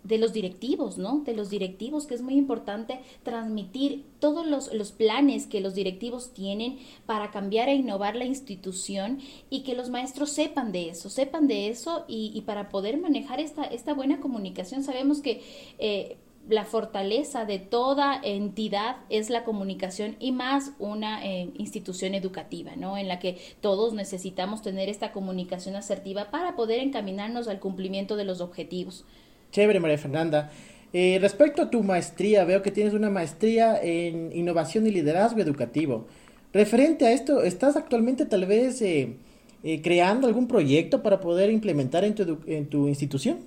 de 0.03 0.17
los 0.17 0.33
directivos, 0.33 0.97
¿no? 0.97 1.19
De 1.19 1.33
los 1.33 1.49
directivos, 1.49 2.05
que 2.05 2.15
es 2.15 2.21
muy 2.21 2.35
importante 2.35 2.99
transmitir 3.23 4.05
todos 4.19 4.45
los, 4.45 4.73
los, 4.73 4.91
planes 4.91 5.47
que 5.47 5.61
los 5.61 5.75
directivos 5.75 6.33
tienen 6.33 6.77
para 7.05 7.31
cambiar 7.31 7.69
e 7.69 7.75
innovar 7.75 8.15
la 8.15 8.25
institución 8.25 9.19
y 9.49 9.61
que 9.61 9.75
los 9.75 9.89
maestros 9.89 10.29
sepan 10.31 10.71
de 10.71 10.89
eso, 10.89 11.09
sepan 11.09 11.47
de 11.47 11.69
eso 11.69 12.05
y, 12.07 12.31
y 12.35 12.41
para 12.41 12.69
poder 12.69 12.97
manejar 12.97 13.39
esta, 13.39 13.63
esta 13.63 13.93
buena 13.93 14.19
comunicación 14.19 14.83
sabemos 14.83 15.21
que... 15.21 15.41
Eh, 15.79 16.17
la 16.49 16.65
fortaleza 16.65 17.45
de 17.45 17.57
toda 17.59 18.19
entidad 18.21 18.97
es 19.09 19.29
la 19.29 19.45
comunicación 19.45 20.17
y 20.19 20.33
más 20.33 20.73
una 20.77 21.25
eh, 21.25 21.49
institución 21.55 22.15
educativa, 22.15 22.75
¿no? 22.75 22.97
En 22.97 23.07
la 23.07 23.19
que 23.19 23.39
todos 23.61 23.93
necesitamos 23.93 24.61
tener 24.61 24.89
esta 24.89 25.13
comunicación 25.13 25.75
asertiva 25.75 26.31
para 26.31 26.55
poder 26.55 26.79
encaminarnos 26.79 27.47
al 27.47 27.61
cumplimiento 27.61 28.17
de 28.17 28.25
los 28.25 28.41
objetivos. 28.41 29.05
Chévere, 29.53 29.79
María 29.79 29.99
Fernanda. 29.99 30.49
Eh, 30.93 31.19
respecto 31.21 31.61
a 31.61 31.69
tu 31.69 31.83
maestría, 31.83 32.43
veo 32.43 32.63
que 32.63 32.71
tienes 32.71 32.93
una 32.93 33.11
maestría 33.11 33.79
en 33.81 34.35
innovación 34.35 34.87
y 34.87 34.91
liderazgo 34.91 35.39
educativo. 35.41 36.07
Referente 36.51 37.05
a 37.05 37.11
esto, 37.11 37.43
¿estás 37.43 37.75
actualmente 37.75 38.25
tal 38.25 38.47
vez 38.47 38.81
eh, 38.81 39.15
eh, 39.63 39.81
creando 39.83 40.27
algún 40.27 40.47
proyecto 40.47 41.03
para 41.03 41.19
poder 41.19 41.51
implementar 41.51 42.03
en 42.03 42.15
tu, 42.15 42.39
en 42.47 42.67
tu 42.67 42.87
institución? 42.87 43.39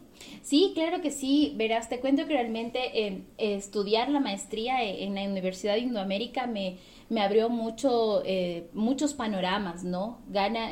Sí, 0.42 0.72
claro 0.74 1.02
que 1.02 1.10
sí. 1.10 1.54
Verás, 1.56 1.88
te 1.88 1.98
cuento 1.98 2.26
que 2.26 2.34
realmente 2.34 3.24
estudiar 3.36 4.08
la 4.08 4.20
maestría 4.20 4.82
en 4.84 5.16
la 5.16 5.24
Universidad 5.24 5.74
de 5.74 5.80
Indoamérica 5.80 6.46
me, 6.46 6.78
abrió 7.20 7.48
mucho, 7.48 8.22
muchos 8.72 9.12
panoramas, 9.14 9.84
¿no? 9.84 10.20
Gana 10.30 10.70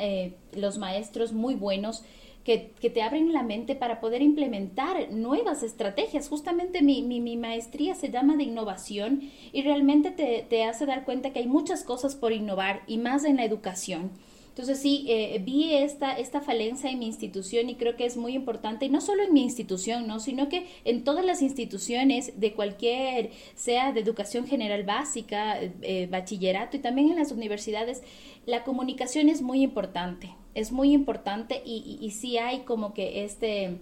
los 0.53 0.77
maestros 0.77 1.31
muy 1.33 1.55
buenos 1.55 2.03
que, 2.45 2.91
te 2.93 3.01
abren 3.01 3.33
la 3.33 3.41
mente 3.41 3.73
para 3.73 3.99
poder 3.99 4.21
implementar 4.21 5.11
nuevas 5.11 5.63
estrategias. 5.63 6.29
Justamente 6.29 6.83
mi, 6.83 7.01
mi, 7.01 7.37
maestría 7.37 7.95
se 7.95 8.11
llama 8.11 8.37
de 8.37 8.43
innovación 8.43 9.23
y 9.51 9.63
realmente 9.63 10.11
te, 10.11 10.45
te, 10.47 10.63
hace 10.63 10.85
dar 10.85 11.05
cuenta 11.05 11.33
que 11.33 11.39
hay 11.39 11.47
muchas 11.47 11.83
cosas 11.83 12.15
por 12.15 12.31
innovar 12.31 12.83
y 12.85 12.99
más 12.99 13.25
en 13.25 13.37
la 13.37 13.45
educación. 13.45 14.11
Entonces 14.55 14.79
sí, 14.79 15.05
eh, 15.09 15.41
vi 15.43 15.73
esta, 15.73 16.13
esta 16.13 16.39
falencia 16.39 16.89
en 16.89 16.99
mi 16.99 17.07
institución 17.07 17.69
y 17.69 17.75
creo 17.75 17.97
que 17.97 18.05
es 18.05 18.15
muy 18.15 18.33
importante, 18.33 18.85
y 18.85 18.89
no 18.89 19.01
solo 19.01 19.23
en 19.23 19.33
mi 19.33 19.43
institución, 19.43 20.07
¿no? 20.07 20.21
sino 20.21 20.47
que 20.47 20.65
en 20.85 21.03
todas 21.03 21.25
las 21.25 21.41
instituciones 21.41 22.39
de 22.39 22.53
cualquier, 22.53 23.31
sea 23.55 23.91
de 23.91 23.99
educación 23.99 24.47
general 24.47 24.83
básica, 24.83 25.59
eh, 25.61 26.07
bachillerato 26.09 26.77
y 26.77 26.79
también 26.79 27.09
en 27.09 27.17
las 27.17 27.33
universidades, 27.33 28.01
la 28.45 28.63
comunicación 28.63 29.27
es 29.27 29.41
muy 29.41 29.61
importante 29.61 30.33
es 30.55 30.71
muy 30.71 30.93
importante 30.93 31.61
y, 31.65 31.99
y, 32.01 32.11
sí 32.11 32.37
hay 32.37 32.59
como 32.59 32.93
que 32.93 33.25
este, 33.25 33.77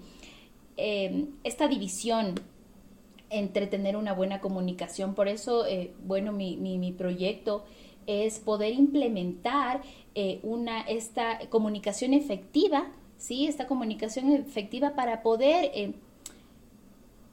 em, 0.76 1.28
esta 1.44 1.68
división 1.68 2.34
entre 3.30 3.68
tener 3.68 3.96
una 3.96 4.14
buena 4.14 4.42
comunicación. 4.42 5.14
Por 5.14 5.28
eso, 5.28 5.66
eh, 5.66 5.94
bueno, 6.04 6.32
mi, 6.32 6.58
mi, 6.58 6.92
proyecto 6.92 7.64
es 8.06 8.40
poder 8.40 8.74
implementar 8.74 9.82
eh, 10.16 10.40
una, 10.44 10.82
esta 10.82 11.40
comunicación 11.50 12.14
efectiva, 12.14 12.88
¿sí? 13.18 13.48
Esta 13.48 13.66
comunicación 13.66 14.32
efectiva 14.32 14.94
para 14.94 15.24
poder 15.24 15.72
eh, 15.74 15.94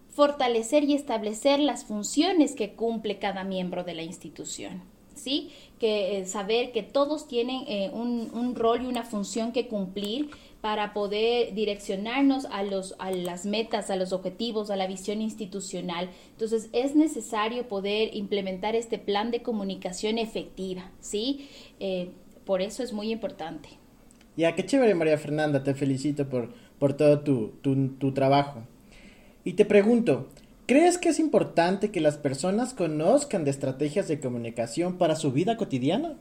fortalecer 0.09 0.85
y 0.85 0.95
establecer 0.95 1.61
las 1.61 1.85
funciones 1.85 2.55
que 2.55 2.73
cumple 2.73 3.19
cada 3.19 3.45
miembro 3.45 3.85
de 3.85 3.95
la 3.95 4.03
institución. 4.03 4.83
¿sí? 5.15 5.51
Que 5.79 6.19
eh, 6.19 6.25
saber 6.25 6.73
que 6.73 6.83
todos 6.83 7.29
tienen 7.29 7.93
un, 7.93 8.31
un, 8.33 8.55
rol 8.55 8.83
y 8.83 8.87
una 8.87 9.03
función 9.03 9.53
que 9.53 9.69
cumplir 9.69 10.31
para 10.63 10.95
poder 10.95 11.53
direccionarnos 11.53 12.47
a, 12.47 12.63
los, 12.63 12.95
a 12.99 13.11
las 13.11 13.45
metas, 13.45 13.91
a 13.91 13.97
los 13.97 14.13
objetivos, 14.15 14.71
a 14.71 14.77
la 14.77 14.87
visión 14.87 15.21
institucional. 15.21 16.09
Entonces 16.31 16.71
es 16.73 16.97
necesario 16.97 17.69
poder 17.69 18.17
implementar 18.17 18.75
este 18.75 18.99
plan 18.99 19.31
de 19.31 19.43
comunicación 19.43 20.17
efectiva, 20.17 20.91
¿sí? 21.01 21.51
Por 22.51 22.63
eso 22.63 22.83
es 22.83 22.93
muy 22.93 23.13
importante. 23.13 23.69
Ya, 24.37 24.57
qué 24.57 24.67
chévere 24.67 24.97
María 24.97 25.17
Fernanda, 25.17 25.63
te 25.63 25.73
felicito 25.73 26.29
por, 26.29 26.53
por 26.81 26.95
todo 26.95 27.21
tu, 27.21 27.51
tu, 27.61 28.13
trabajo. 28.13 28.65
Y 29.45 29.53
te 29.53 29.65
pregunto, 29.65 30.27
¿Crees 30.67 30.99
que 30.99 31.11
es 31.11 31.21
importante 31.21 31.93
que 31.93 32.01
las 32.01 32.19
personas 32.19 32.75
conozcan 32.75 33.45
de 33.45 33.53
estrategias 33.53 34.09
de 34.09 34.19
comunicación 34.19 34.99
para 34.99 35.15
su 35.15 35.31
vida 35.31 35.57
cotidiana? 35.57 36.17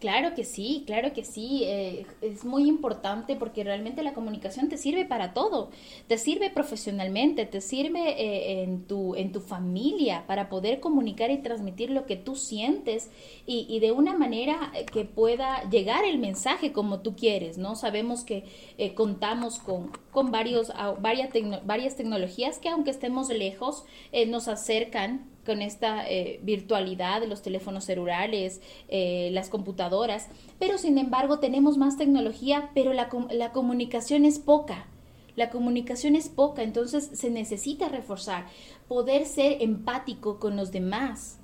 Claro 0.00 0.34
que 0.34 0.44
sí, 0.44 0.84
claro 0.86 1.12
que 1.12 1.24
sí. 1.24 1.62
Eh, 1.64 2.06
es 2.20 2.44
muy 2.44 2.68
importante 2.68 3.36
porque 3.36 3.64
realmente 3.64 4.02
la 4.02 4.14
comunicación 4.14 4.68
te 4.68 4.76
sirve 4.76 5.04
para 5.04 5.34
todo. 5.34 5.70
Te 6.06 6.18
sirve 6.18 6.50
profesionalmente, 6.50 7.46
te 7.46 7.60
sirve 7.60 8.10
eh, 8.10 8.62
en, 8.62 8.84
tu, 8.84 9.14
en 9.16 9.32
tu 9.32 9.40
familia 9.40 10.24
para 10.26 10.48
poder 10.48 10.80
comunicar 10.80 11.30
y 11.30 11.38
transmitir 11.38 11.90
lo 11.90 12.06
que 12.06 12.16
tú 12.16 12.36
sientes 12.36 13.10
y, 13.46 13.66
y, 13.68 13.80
de 13.80 13.92
una 13.92 14.16
manera 14.16 14.72
que 14.92 15.04
pueda 15.04 15.68
llegar 15.68 16.04
el 16.04 16.18
mensaje 16.18 16.72
como 16.72 17.00
tú 17.00 17.16
quieres, 17.16 17.58
¿no? 17.58 17.74
Sabemos 17.74 18.24
que 18.24 18.44
eh, 18.78 18.94
contamos 18.94 19.58
con, 19.58 19.90
con 20.12 20.30
varios, 20.30 20.72
varias, 21.00 21.30
varias 21.64 21.96
tecnologías 21.96 22.58
que 22.58 22.68
aunque 22.68 22.90
estemos 22.90 23.28
lejos, 23.28 23.84
nos 24.28 24.48
acercan 24.48 25.26
con 25.48 25.62
esta 25.62 26.06
eh, 26.06 26.40
virtualidad 26.42 27.26
los 27.26 27.40
teléfonos 27.40 27.84
celulares, 27.84 28.60
eh, 28.90 29.30
las 29.32 29.48
computadoras, 29.48 30.28
pero 30.58 30.76
sin 30.76 30.98
embargo 30.98 31.38
tenemos 31.38 31.78
más 31.78 31.96
tecnología, 31.96 32.70
pero 32.74 32.92
la, 32.92 33.08
la 33.30 33.52
comunicación 33.52 34.26
es 34.26 34.38
poca. 34.38 34.88
La 35.36 35.48
comunicación 35.48 36.16
es 36.16 36.28
poca, 36.28 36.62
entonces 36.62 37.08
se 37.14 37.30
necesita 37.30 37.88
reforzar, 37.88 38.44
poder 38.88 39.24
ser 39.24 39.62
empático 39.62 40.38
con 40.38 40.54
los 40.54 40.70
demás, 40.70 41.37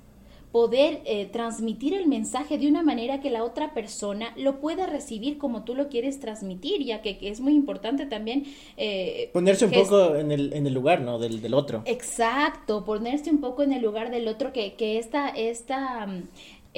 poder 0.55 1.01
eh, 1.03 1.25
transmitir 1.25 1.93
el 1.93 2.07
mensaje 2.07 2.57
de 2.57 2.69
una 2.69 2.81
manera 2.81 3.19
que 3.19 3.29
la 3.29 3.43
otra 3.43 3.73
persona 3.73 4.31
lo 4.37 4.61
pueda 4.61 4.85
recibir 4.85 5.37
como 5.37 5.65
tú 5.65 5.75
lo 5.75 5.89
quieres 5.89 6.21
transmitir, 6.21 6.81
ya 6.81 7.01
que, 7.01 7.17
es 7.19 7.41
muy 7.41 7.53
importante 7.55 8.05
también... 8.05 8.45
Eh, 8.77 9.31
ponerse 9.33 9.65
un 9.65 9.71
poco 9.71 10.15
en 10.15 10.31
el, 10.31 10.53
en 10.53 10.65
el 10.65 10.73
lugar, 10.73 11.01
¿no? 11.01 11.19
Del, 11.19 11.41
del, 11.41 11.53
otro. 11.53 11.81
Exacto, 11.83 12.85
ponerse 12.85 13.31
un 13.31 13.41
poco 13.41 13.63
en 13.63 13.73
el 13.73 13.81
lugar 13.81 14.11
del 14.11 14.29
otro, 14.29 14.53
que, 14.53 14.75
que 14.75 14.97
esta, 14.97 15.27
esta 15.27 16.07
mm, 16.07 16.23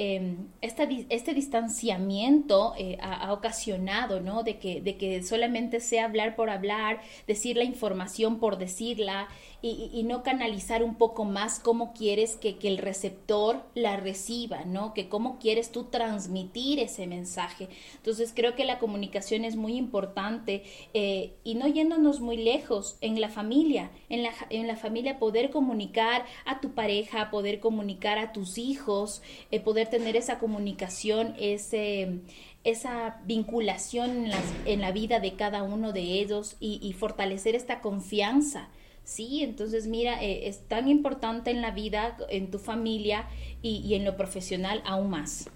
Em, 0.00 0.46
este 0.60 1.34
distanciamiento 1.34 2.72
eh, 2.78 2.98
ha, 3.00 3.32
ocasionado, 3.32 4.20
¿no? 4.20 4.44
De 4.44 4.56
que, 4.60 4.80
de 4.80 4.96
que 4.96 5.24
solamente 5.24 5.80
sea 5.80 6.04
hablar 6.04 6.36
por 6.36 6.50
hablar, 6.50 7.00
decir 7.26 7.56
la 7.56 7.64
información 7.64 8.38
por 8.38 8.58
decirla 8.58 9.26
y, 9.60 10.02
no 10.04 10.22
canalizar 10.22 10.82
un 10.82 10.94
poco 10.94 11.24
más 11.24 11.58
cómo 11.58 11.92
quieres 11.92 12.36
que, 12.36 12.56
el 12.62 12.78
receptor 12.78 13.64
la 13.74 13.96
reciba, 13.96 14.64
¿no? 14.64 14.94
Que 14.94 15.08
cómo 15.08 15.38
quieres 15.38 15.72
tú 15.72 15.84
transmitir 15.84 16.78
ese 16.78 17.06
mensaje. 17.06 17.68
Entonces 17.96 18.32
creo 18.34 18.54
que 18.54 18.64
la 18.64 18.78
comunicación 18.78 19.44
es 19.44 19.56
muy 19.56 19.76
importante 19.76 20.62
eh, 20.94 21.34
y 21.44 21.54
no 21.54 21.66
yéndonos 21.66 22.20
muy 22.20 22.36
lejos 22.36 22.98
en 23.00 23.20
la 23.20 23.28
familia, 23.28 23.90
en 24.08 24.22
la, 24.22 24.30
en 24.50 24.66
la 24.66 24.76
familia 24.76 25.18
poder 25.18 25.50
comunicar 25.50 26.24
a 26.44 26.60
tu 26.60 26.74
pareja, 26.74 27.30
poder 27.30 27.60
comunicar 27.60 28.18
a 28.18 28.32
tus 28.32 28.58
hijos, 28.58 29.22
eh, 29.50 29.60
poder 29.60 29.88
tener 29.88 30.16
esa 30.16 30.38
comunicación, 30.38 31.34
ese, 31.38 32.20
esa 32.64 33.20
vinculación 33.24 34.30
en, 34.66 34.80
la 34.80 34.92
vida 34.92 35.20
de 35.20 35.34
cada 35.34 35.62
uno 35.62 35.92
de 35.92 36.02
ellos 36.02 36.56
y, 36.60 36.92
fortalecer 36.92 37.54
esta 37.54 37.80
confianza. 37.80 38.68
Sí, 39.08 39.42
entonces 39.42 39.86
mira, 39.86 40.22
eh, 40.22 40.48
es 40.48 40.68
tan 40.68 40.86
importante 40.86 41.50
en 41.50 41.62
la 41.62 41.70
vida, 41.70 42.18
en 42.28 42.50
tu 42.50 42.58
familia 42.58 43.26
y, 43.62 43.94
en 43.94 44.04
lo 44.04 44.18
profesional 44.18 44.82
aún 44.84 45.08
más. 45.08 45.48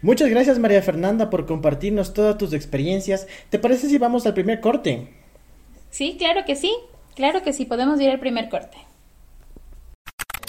Muchas 0.00 0.30
gracias 0.30 0.58
María 0.58 0.80
Fernanda 0.80 1.28
por 1.28 1.44
compartirnos 1.44 2.14
todas 2.14 2.38
tus 2.38 2.54
experiencias. 2.54 3.28
¿Te 3.50 3.58
parece 3.58 3.90
si 3.90 3.98
vamos 3.98 4.24
al 4.24 4.32
primer 4.32 4.62
corte? 4.62 5.08
Sí, 5.90 6.16
claro 6.18 6.46
que 6.46 6.56
sí. 6.56 6.74
Claro 7.14 7.42
que 7.42 7.52
sí, 7.52 7.66
podemos 7.66 8.00
ir 8.00 8.08
al 8.08 8.20
primer 8.20 8.48
corte. 8.48 8.78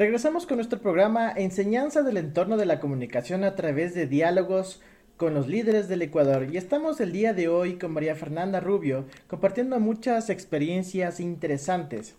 Regresamos 0.00 0.46
con 0.46 0.56
nuestro 0.56 0.80
programa 0.80 1.30
Enseñanza 1.30 2.00
del 2.00 2.16
entorno 2.16 2.56
de 2.56 2.64
la 2.64 2.80
comunicación 2.80 3.44
a 3.44 3.54
través 3.54 3.92
de 3.92 4.06
diálogos 4.06 4.80
con 5.18 5.34
los 5.34 5.46
líderes 5.46 5.88
del 5.88 6.00
Ecuador 6.00 6.48
y 6.50 6.56
estamos 6.56 7.02
el 7.02 7.12
día 7.12 7.34
de 7.34 7.48
hoy 7.48 7.76
con 7.76 7.92
María 7.92 8.14
Fernanda 8.14 8.60
Rubio 8.60 9.04
compartiendo 9.26 9.78
muchas 9.78 10.30
experiencias 10.30 11.20
interesantes. 11.20 12.16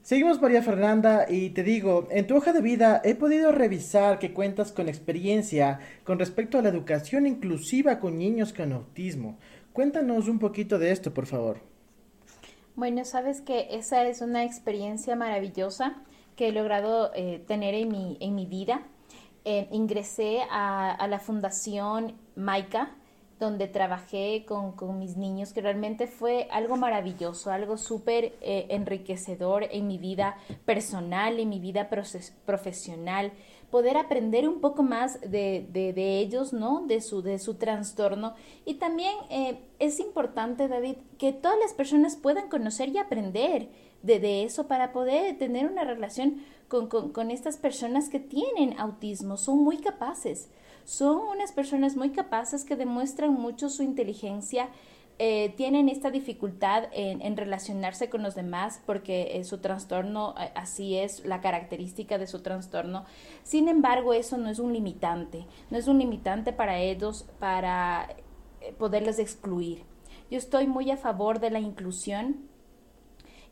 Seguimos 0.00 0.40
María 0.40 0.62
Fernanda 0.62 1.26
y 1.28 1.50
te 1.50 1.62
digo, 1.62 2.08
en 2.10 2.26
tu 2.26 2.36
hoja 2.36 2.54
de 2.54 2.62
vida 2.62 3.02
he 3.04 3.16
podido 3.16 3.52
revisar 3.52 4.18
que 4.18 4.32
cuentas 4.32 4.72
con 4.72 4.88
experiencia 4.88 5.78
con 6.04 6.18
respecto 6.18 6.58
a 6.58 6.62
la 6.62 6.70
educación 6.70 7.26
inclusiva 7.26 8.00
con 8.00 8.16
niños 8.16 8.54
con 8.54 8.72
autismo. 8.72 9.36
Cuéntanos 9.74 10.26
un 10.26 10.38
poquito 10.38 10.78
de 10.78 10.90
esto, 10.90 11.12
por 11.12 11.26
favor. 11.26 11.58
Bueno, 12.76 13.04
sabes 13.04 13.42
que 13.42 13.68
esa 13.72 14.06
es 14.06 14.22
una 14.22 14.44
experiencia 14.44 15.14
maravillosa 15.16 16.02
que 16.36 16.48
he 16.48 16.52
logrado 16.52 17.10
eh, 17.14 17.42
tener 17.46 17.74
en 17.74 17.90
mi, 17.90 18.16
en 18.20 18.34
mi 18.34 18.46
vida. 18.46 18.82
Eh, 19.44 19.68
ingresé 19.72 20.40
a, 20.50 21.06
la 21.08 21.18
Fundación 21.18 22.14
Maica, 22.36 22.94
donde 23.40 23.66
trabajé 23.66 24.44
con, 24.46 24.76
mis 25.00 25.16
niños, 25.16 25.52
que 25.52 25.60
realmente 25.60 26.06
fue 26.06 26.46
algo 26.52 26.76
maravilloso, 26.76 27.50
algo 27.50 27.76
súper 27.76 28.36
eh, 28.40 28.66
enriquecedor 28.68 29.64
en 29.72 29.88
mi 29.88 29.98
vida 29.98 30.36
personal, 30.64 31.40
en 31.40 31.48
mi 31.48 31.58
vida 31.58 31.90
profesional, 32.46 33.32
poder 33.72 33.96
aprender 33.96 34.48
un 34.48 34.60
poco 34.60 34.84
más 34.84 35.20
de, 35.22 35.66
de, 35.72 36.18
ellos, 36.20 36.52
¿no? 36.52 36.86
De 36.86 37.00
su, 37.00 37.20
de 37.20 37.40
su 37.40 37.54
trastorno. 37.54 38.34
Y 38.64 38.74
también 38.74 39.14
es 39.80 39.98
importante, 39.98 40.68
David, 40.68 40.98
que 41.18 41.32
todas 41.32 41.58
las 41.58 41.72
personas 41.72 42.14
puedan 42.14 42.48
conocer 42.48 42.90
y 42.90 42.98
aprender 42.98 43.70
de, 44.02 44.18
de 44.18 44.44
eso 44.44 44.66
para 44.66 44.92
poder 44.92 45.38
tener 45.38 45.66
una 45.66 45.84
relación 45.84 46.42
con, 46.68 46.88
con, 46.88 47.30
estas 47.30 47.56
personas 47.56 48.08
que 48.08 48.20
tienen 48.20 48.78
autismo. 48.78 49.36
Son 49.36 49.62
muy 49.62 49.78
capaces 49.78 50.48
son 50.84 51.18
unas 51.18 51.52
personas 51.52 51.96
muy 51.96 52.10
capaces 52.10 52.64
que 52.64 52.76
demuestran 52.76 53.32
mucho 53.32 53.68
su 53.68 53.82
inteligencia, 53.82 54.68
eh, 55.18 55.50
tienen 55.56 55.88
esta 55.88 56.10
dificultad 56.10 56.84
en, 56.92 57.36
relacionarse 57.36 58.08
con 58.08 58.22
los 58.22 58.34
demás 58.34 58.80
porque 58.86 59.36
eh, 59.36 59.44
su 59.44 59.58
trastorno, 59.58 60.34
eh, 60.40 60.50
así 60.54 60.96
es 60.96 61.24
la 61.24 61.40
característica 61.40 62.18
de 62.18 62.26
su 62.26 62.40
trastorno. 62.40 63.04
Sin 63.44 63.68
embargo, 63.68 64.14
eso 64.14 64.36
no 64.38 64.48
es 64.48 64.58
un 64.58 64.72
limitante, 64.72 65.46
no 65.70 65.78
es 65.78 65.86
un 65.86 65.98
limitante 65.98 66.52
para 66.52 66.80
ellos 66.80 67.26
para 67.38 68.16
poderles 68.78 69.18
excluir. 69.18 69.84
Yo 70.30 70.38
estoy 70.38 70.66
muy 70.66 70.90
a 70.90 70.96
favor 70.96 71.40
de 71.40 71.50
la 71.50 71.60
inclusión 71.60 72.48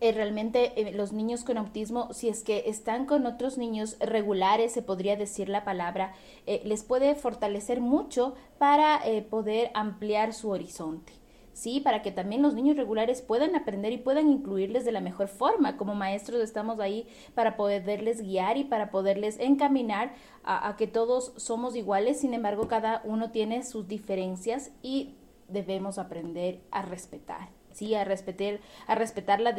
eh, 0.01 0.13
realmente 0.13 0.73
eh, 0.81 0.93
los 0.93 1.13
niños 1.13 1.45
con 1.45 1.59
autismo, 1.59 2.13
si 2.15 2.31
es 2.31 2.43
que 2.43 2.65
están 2.67 3.05
con 3.05 3.27
otros 3.27 3.59
niños 3.59 3.99
regulares, 4.01 4.73
se 4.73 4.81
podría 4.81 5.15
decir 5.17 5.51
la 5.51 5.63
palabra, 5.63 6.15
eh, 6.47 6.63
les 6.65 6.85
puede 6.85 7.15
fortalecer 7.15 7.81
mucho 7.81 8.35
para 8.59 9.03
poder 9.29 9.71
ampliar 9.75 10.33
su 10.33 10.51
horizonte. 10.51 11.13
Sí, 11.53 11.81
para 11.81 12.01
que 12.01 12.13
también 12.13 12.41
los 12.41 12.55
niños 12.55 12.77
regulares 12.77 13.21
puedan 13.21 13.55
aprender 13.55 13.93
y 13.93 13.99
puedan 13.99 14.31
incluirles 14.31 14.85
de 14.85 14.93
la 14.93 15.01
mejor 15.01 15.29
forma. 15.29 15.77
Como 15.77 15.95
maestros 15.95 16.41
estamos 16.41 16.81
ahí 16.81 17.07
para 17.35 17.57
poderles 17.57 18.23
guiar 18.23 18.57
y 18.57 18.65
para 18.65 18.91
poderles 18.91 19.39
encaminar 19.39 20.15
a 20.45 20.75
que 20.79 20.87
todos 20.87 21.35
somos 21.37 21.77
iguales, 21.77 22.21
sin 22.21 22.33
embargo 22.33 22.69
cada 22.69 23.03
uno 23.05 23.31
tiene 23.31 23.63
sus 23.65 23.89
diferencias 23.89 24.71
y 24.83 25.17
debemos 25.49 25.99
aprender 25.99 26.63
a 26.71 26.83
respetar 26.83 27.60
a 27.97 28.05
respetar, 28.05 28.61
a 28.87 28.95
respetar 28.95 29.41
la, 29.41 29.55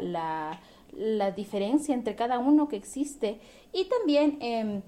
la, 0.00 0.60
la, 0.92 1.30
diferencia 1.30 1.94
entre 1.94 2.14
cada 2.16 2.38
uno 2.38 2.68
que 2.68 2.76
existe. 2.76 3.40
Y 3.72 3.84
también 3.86 4.38
em, 4.40 4.82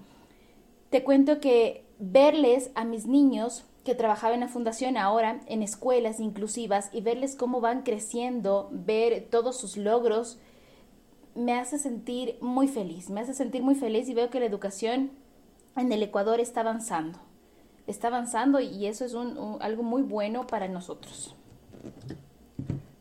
te 0.90 1.02
cuento 1.04 1.40
que 1.40 1.84
verles 1.98 2.70
a 2.74 2.84
mis 2.84 3.06
niños 3.06 3.64
que 3.84 3.94
trabajaba 3.94 4.34
en 4.34 4.40
la 4.40 4.48
fundación 4.48 4.96
ahora 4.96 5.40
en 5.46 5.62
escuelas 5.62 6.20
inclusivas 6.20 6.90
y 6.92 7.00
verles 7.00 7.34
cómo 7.36 7.60
van 7.60 7.82
creciendo, 7.82 8.68
ver 8.72 9.28
todos 9.30 9.58
sus 9.58 9.76
logros, 9.76 10.38
me 11.34 11.54
hace 11.54 11.78
sentir 11.78 12.36
muy 12.40 12.68
feliz, 12.68 13.10
me 13.10 13.20
hace 13.20 13.34
sentir 13.34 13.62
muy 13.62 13.74
feliz 13.74 14.08
y 14.08 14.14
veo 14.14 14.30
que 14.30 14.40
la 14.40 14.46
educación 14.46 15.10
en 15.76 15.90
el 15.90 16.02
Ecuador 16.02 16.40
está 16.40 16.60
avanzando, 16.60 17.18
está 17.86 18.08
avanzando 18.08 18.60
y 18.60 18.86
eso 18.86 19.04
es 19.04 19.14
un, 19.14 19.56
algo 19.60 19.82
muy 19.82 20.02
bueno 20.02 20.46
para 20.46 20.68
nosotros. 20.68 21.34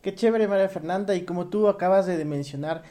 Qué 0.01 0.15
chévere, 0.15 0.48
María 0.48 0.67
Fernanda, 0.67 1.13
y 1.13 1.25
como 1.25 1.50
tú 1.50 1.67
acabas 1.67 2.08
de 2.08 2.25
mencionar, 2.25 2.81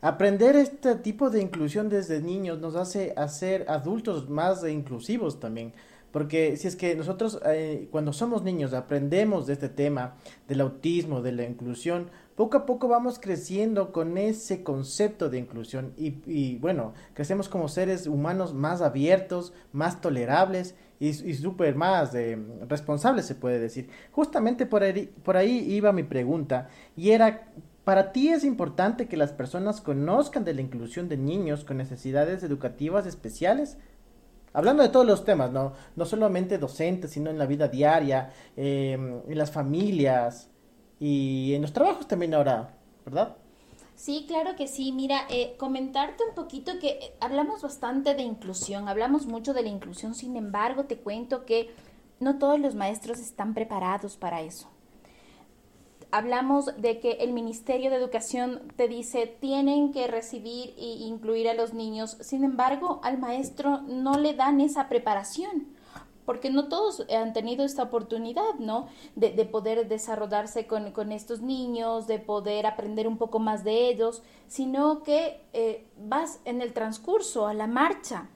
aprender 0.00 0.54
este 0.54 0.94
tipo 0.94 1.28
de 1.28 1.42
inclusión 1.42 1.88
desde 1.88 2.20
niños 2.20 2.60
nos 2.60 2.76
hace 2.76 3.12
hacer 3.16 3.64
adultos 3.68 4.30
más 4.30 4.62
inclusivos 4.64 5.40
también. 5.40 5.72
Porque 6.12 6.56
si 6.56 6.68
es 6.68 6.76
que 6.76 6.94
nosotros 6.94 7.40
eh, 7.44 7.88
cuando 7.90 8.12
somos 8.12 8.44
niños 8.44 8.72
aprendemos 8.72 9.48
de 9.48 9.54
este 9.54 9.68
tema, 9.68 10.14
del 10.46 10.60
autismo, 10.60 11.22
de 11.22 11.32
la 11.32 11.42
inclusión, 11.42 12.08
poco 12.36 12.56
a 12.58 12.66
poco 12.66 12.86
vamos 12.86 13.18
creciendo 13.18 13.90
con 13.90 14.16
ese 14.16 14.62
concepto 14.62 15.28
de 15.28 15.38
inclusión 15.38 15.92
y, 15.96 16.18
y 16.26 16.58
bueno, 16.58 16.94
crecemos 17.14 17.48
como 17.48 17.68
seres 17.68 18.06
humanos 18.06 18.54
más 18.54 18.80
abiertos, 18.80 19.52
más 19.72 20.00
tolerables 20.00 20.76
y, 21.00 21.08
y 21.08 21.34
súper 21.34 21.74
más 21.74 22.14
eh, 22.14 22.38
responsable 22.68 23.22
se 23.22 23.34
puede 23.34 23.58
decir. 23.58 23.88
Justamente 24.12 24.66
por 24.66 24.82
ahí, 24.82 25.10
por 25.24 25.36
ahí 25.36 25.58
iba 25.72 25.92
mi 25.92 26.04
pregunta 26.04 26.68
y 26.96 27.10
era, 27.10 27.48
¿para 27.84 28.12
ti 28.12 28.28
es 28.28 28.44
importante 28.44 29.08
que 29.08 29.16
las 29.16 29.32
personas 29.32 29.80
conozcan 29.80 30.44
de 30.44 30.54
la 30.54 30.60
inclusión 30.60 31.08
de 31.08 31.16
niños 31.16 31.64
con 31.64 31.78
necesidades 31.78 32.42
educativas 32.42 33.06
especiales? 33.06 33.78
Hablando 34.52 34.82
de 34.82 34.88
todos 34.90 35.06
los 35.06 35.24
temas, 35.24 35.50
no, 35.52 35.72
no 35.96 36.04
solamente 36.04 36.58
docentes, 36.58 37.12
sino 37.12 37.30
en 37.30 37.38
la 37.38 37.46
vida 37.46 37.68
diaria, 37.68 38.32
em, 38.56 39.20
en 39.26 39.38
las 39.38 39.50
familias 39.52 40.50
y 40.98 41.54
en 41.54 41.62
los 41.62 41.72
trabajos 41.72 42.08
también 42.08 42.34
ahora, 42.34 42.74
¿verdad? 43.06 43.36
Sí, 44.00 44.24
claro 44.26 44.56
que 44.56 44.66
sí. 44.66 44.92
Mira, 44.92 45.26
eh, 45.28 45.56
comentarte 45.58 46.24
un 46.26 46.34
poquito 46.34 46.78
que 46.80 46.88
eh, 46.88 47.14
hablamos 47.20 47.60
bastante 47.60 48.14
de 48.14 48.22
inclusión, 48.22 48.88
hablamos 48.88 49.26
mucho 49.26 49.52
de 49.52 49.62
la 49.62 49.68
inclusión, 49.68 50.14
sin 50.14 50.36
embargo, 50.36 50.84
te 50.84 50.96
cuento 50.96 51.44
que 51.44 51.68
no 52.18 52.38
todos 52.38 52.58
los 52.58 52.74
maestros 52.74 53.18
están 53.18 53.52
preparados 53.52 54.16
para 54.16 54.40
eso. 54.40 54.70
Hablamos 56.12 56.74
de 56.78 56.98
que 56.98 57.18
el 57.20 57.34
Ministerio 57.34 57.90
de 57.90 57.96
Educación 57.96 58.72
te 58.74 58.88
dice 58.88 59.26
tienen 59.26 59.92
que 59.92 60.06
recibir 60.06 60.72
e 60.78 61.04
incluir 61.04 61.50
a 61.50 61.54
los 61.54 61.74
niños, 61.74 62.16
sin 62.22 62.42
embargo, 62.42 63.00
al 63.04 63.18
maestro 63.18 63.82
no 63.82 64.14
le 64.14 64.32
dan 64.32 64.62
esa 64.62 64.88
preparación 64.88 65.66
porque 66.30 66.48
no 66.48 66.68
todos 66.68 67.04
han 67.10 67.32
tenido 67.32 67.64
esta 67.64 67.82
oportunidad, 67.82 68.54
¿no? 68.60 68.86
De, 69.16 69.32
poder 69.46 69.88
desarrollarse 69.88 70.68
con, 70.68 71.10
estos 71.10 71.40
niños, 71.40 72.06
de 72.06 72.20
poder 72.20 72.66
aprender 72.66 73.08
un 73.08 73.18
poco 73.18 73.40
más 73.40 73.64
de 73.64 73.88
ellos, 73.88 74.22
sino 74.46 75.02
que 75.02 75.42
eh, 75.52 75.88
vas 75.98 76.38
en 76.44 76.62
el 76.62 76.72
transcurso, 76.72 77.48
a 77.48 77.52
la 77.52 77.66
marcha. 77.66 78.28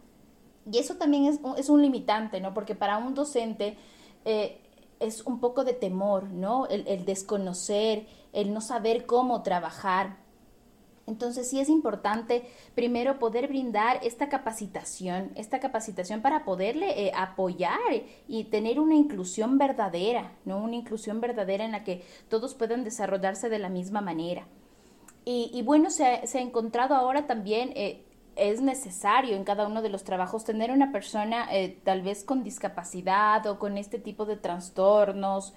Y 0.69 0.79
eso 0.79 0.97
también 0.97 1.39
es, 1.57 1.69
un 1.69 1.83
limitante, 1.83 2.41
¿no? 2.41 2.53
Porque 2.53 2.75
para 2.75 2.99
un 2.99 3.15
docente 3.15 3.79
eh, 4.25 4.61
es 4.99 5.25
un 5.25 5.39
poco 5.39 5.63
de 5.63 5.75
temor, 5.75 6.25
¿no? 6.33 6.67
el 6.67 7.05
desconocer, 7.05 8.09
el 8.33 8.53
no 8.53 8.61
saber 8.61 9.07
cómo 9.07 9.45
trabajar. 9.45 10.24
Entonces 11.07 11.49
sí 11.51 11.61
es 11.61 11.69
importante 11.69 12.49
primero 12.75 13.19
poder 13.19 13.49
brindar 13.49 14.01
esta 14.03 14.29
capacitación, 14.29 15.33
esta 15.35 15.61
capacitación 15.61 16.23
para 16.23 16.45
poderle 16.45 17.07
eh, 17.07 17.13
apoyar 17.15 17.79
y 18.27 18.45
tener 18.45 18.81
una 18.81 18.95
inclusión 18.95 19.59
verdadera, 19.59 20.33
¿no? 20.47 20.59
Una 20.59 20.77
inclusión 20.77 21.21
verdadera 21.21 21.65
en 21.65 21.73
la 21.73 21.85
que 21.85 22.03
todos 22.29 22.55
puedan 22.55 22.85
desarrollarse 22.85 23.51
de 23.51 23.59
la 23.59 23.69
misma 23.69 24.01
manera. 24.01 24.47
Y, 25.27 25.63
bueno, 25.63 25.89
se 25.89 26.05
ha, 26.05 26.21
encontrado 26.35 26.95
ahora 26.95 27.27
también, 27.27 27.73
eh, 27.77 28.05
es 28.37 28.61
necesario 28.61 29.37
en 29.37 29.45
cada 29.45 29.67
uno 29.67 29.81
de 29.81 29.89
los 29.89 30.05
trabajos 30.05 30.45
tener 30.45 30.71
una 30.71 30.93
persona 30.93 31.49
eh, 31.51 31.79
tal 31.83 32.03
vez 32.03 32.25
con 32.25 32.45
discapacidad 32.45 33.47
o 33.47 33.59
con 33.59 33.79
este 33.79 33.99
tipo 33.99 34.27
de 34.27 34.37
trastornos. 34.37 35.55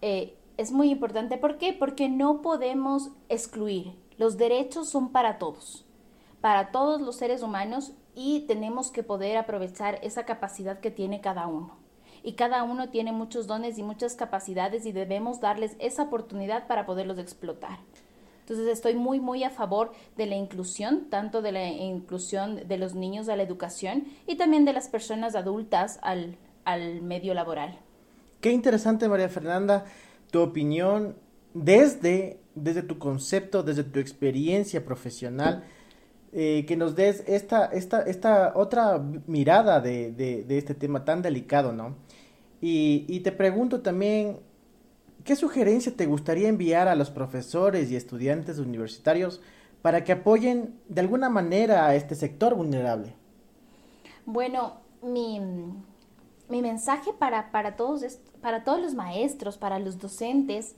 es 0.00 0.72
muy 0.72 0.90
importante. 0.90 1.36
¿Por 1.36 1.58
qué? 1.58 1.74
Porque 1.74 2.08
no 2.08 2.40
podemos 2.40 3.10
excluir 3.28 3.92
los 4.20 4.36
derechos 4.36 4.90
son 4.90 5.12
para 5.12 5.38
todos, 5.38 5.86
para 6.42 6.72
todos 6.72 7.00
los 7.00 7.16
seres 7.16 7.42
humanos 7.42 7.94
y 8.14 8.40
tenemos 8.40 8.90
que 8.90 9.02
poder 9.02 9.38
aprovechar 9.38 9.98
esa 10.02 10.26
capacidad 10.26 10.78
que 10.78 10.90
tiene 10.90 11.22
cada 11.22 11.46
uno. 11.46 11.78
Y 12.22 12.34
cada 12.34 12.62
uno 12.62 12.90
tiene 12.90 13.12
muchos 13.12 13.46
dones 13.46 13.78
y 13.78 13.82
muchas 13.82 14.16
capacidades 14.16 14.84
y 14.84 14.92
debemos 14.92 15.40
darles 15.40 15.74
esa 15.78 16.02
oportunidad 16.02 16.66
para 16.66 16.84
poderlos 16.84 17.18
explotar. 17.18 17.78
Entonces 18.40 18.66
estoy 18.66 18.94
muy, 18.94 19.20
muy 19.20 19.42
a 19.42 19.48
favor 19.48 19.92
de 20.18 20.26
la 20.26 20.36
inclusión, 20.36 21.06
tanto 21.08 21.40
de 21.40 21.52
la 21.52 21.68
inclusión 21.68 22.68
de 22.68 22.76
los 22.76 22.94
niños 22.94 23.30
a 23.30 23.36
la 23.36 23.42
educación 23.42 24.04
y 24.26 24.36
también 24.36 24.66
de 24.66 24.74
las 24.74 24.88
personas 24.88 25.34
adultas 25.34 25.98
al, 26.02 26.36
al 26.66 27.00
medio 27.00 27.32
laboral. 27.32 27.78
Qué 28.42 28.52
interesante, 28.52 29.08
María 29.08 29.30
Fernanda, 29.30 29.86
tu 30.30 30.42
opinión 30.42 31.16
desde 31.54 32.38
desde 32.62 32.82
tu 32.82 32.98
concepto, 32.98 33.62
desde 33.62 33.84
tu 33.84 33.98
experiencia 33.98 34.84
profesional, 34.84 35.64
eh, 36.32 36.64
que 36.66 36.76
nos 36.76 36.94
des 36.94 37.24
esta, 37.26 37.66
esta, 37.66 38.02
esta 38.02 38.52
otra 38.54 39.02
mirada 39.26 39.80
de, 39.80 40.12
de, 40.12 40.58
este 40.58 40.74
tema 40.74 41.04
tan 41.04 41.22
delicado, 41.22 41.72
¿no? 41.72 41.96
Y, 42.60 43.04
y, 43.08 43.20
te 43.20 43.32
pregunto 43.32 43.80
también, 43.80 44.38
¿qué 45.24 45.34
sugerencia 45.34 45.96
te 45.96 46.06
gustaría 46.06 46.48
enviar 46.48 46.88
a 46.88 46.94
los 46.94 47.10
profesores 47.10 47.90
y 47.90 47.96
estudiantes 47.96 48.58
universitarios 48.58 49.40
para 49.82 50.04
que 50.04 50.12
apoyen 50.12 50.78
de 50.88 51.00
alguna 51.00 51.30
manera 51.30 51.86
a 51.86 51.94
este 51.94 52.14
sector 52.14 52.54
vulnerable? 52.54 53.14
Bueno, 54.26 54.74
mi, 55.02 55.40
mi 56.48 56.62
mensaje 56.62 57.12
para, 57.12 57.50
para, 57.50 57.76
todos, 57.76 58.18
para 58.40 58.64
todos 58.64 58.80
los 58.80 58.94
maestros, 58.94 59.56
para 59.56 59.78
los 59.78 59.98
docentes, 59.98 60.76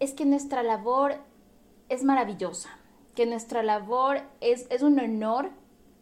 es 0.00 0.12
que 0.12 0.24
nuestra 0.24 0.62
labor 0.62 1.14
es 1.88 2.02
maravillosa, 2.02 2.70
que 3.14 3.26
nuestra 3.26 3.62
labor 3.62 4.22
es, 4.40 4.66
es 4.70 4.82
un 4.82 4.98
honor 4.98 5.50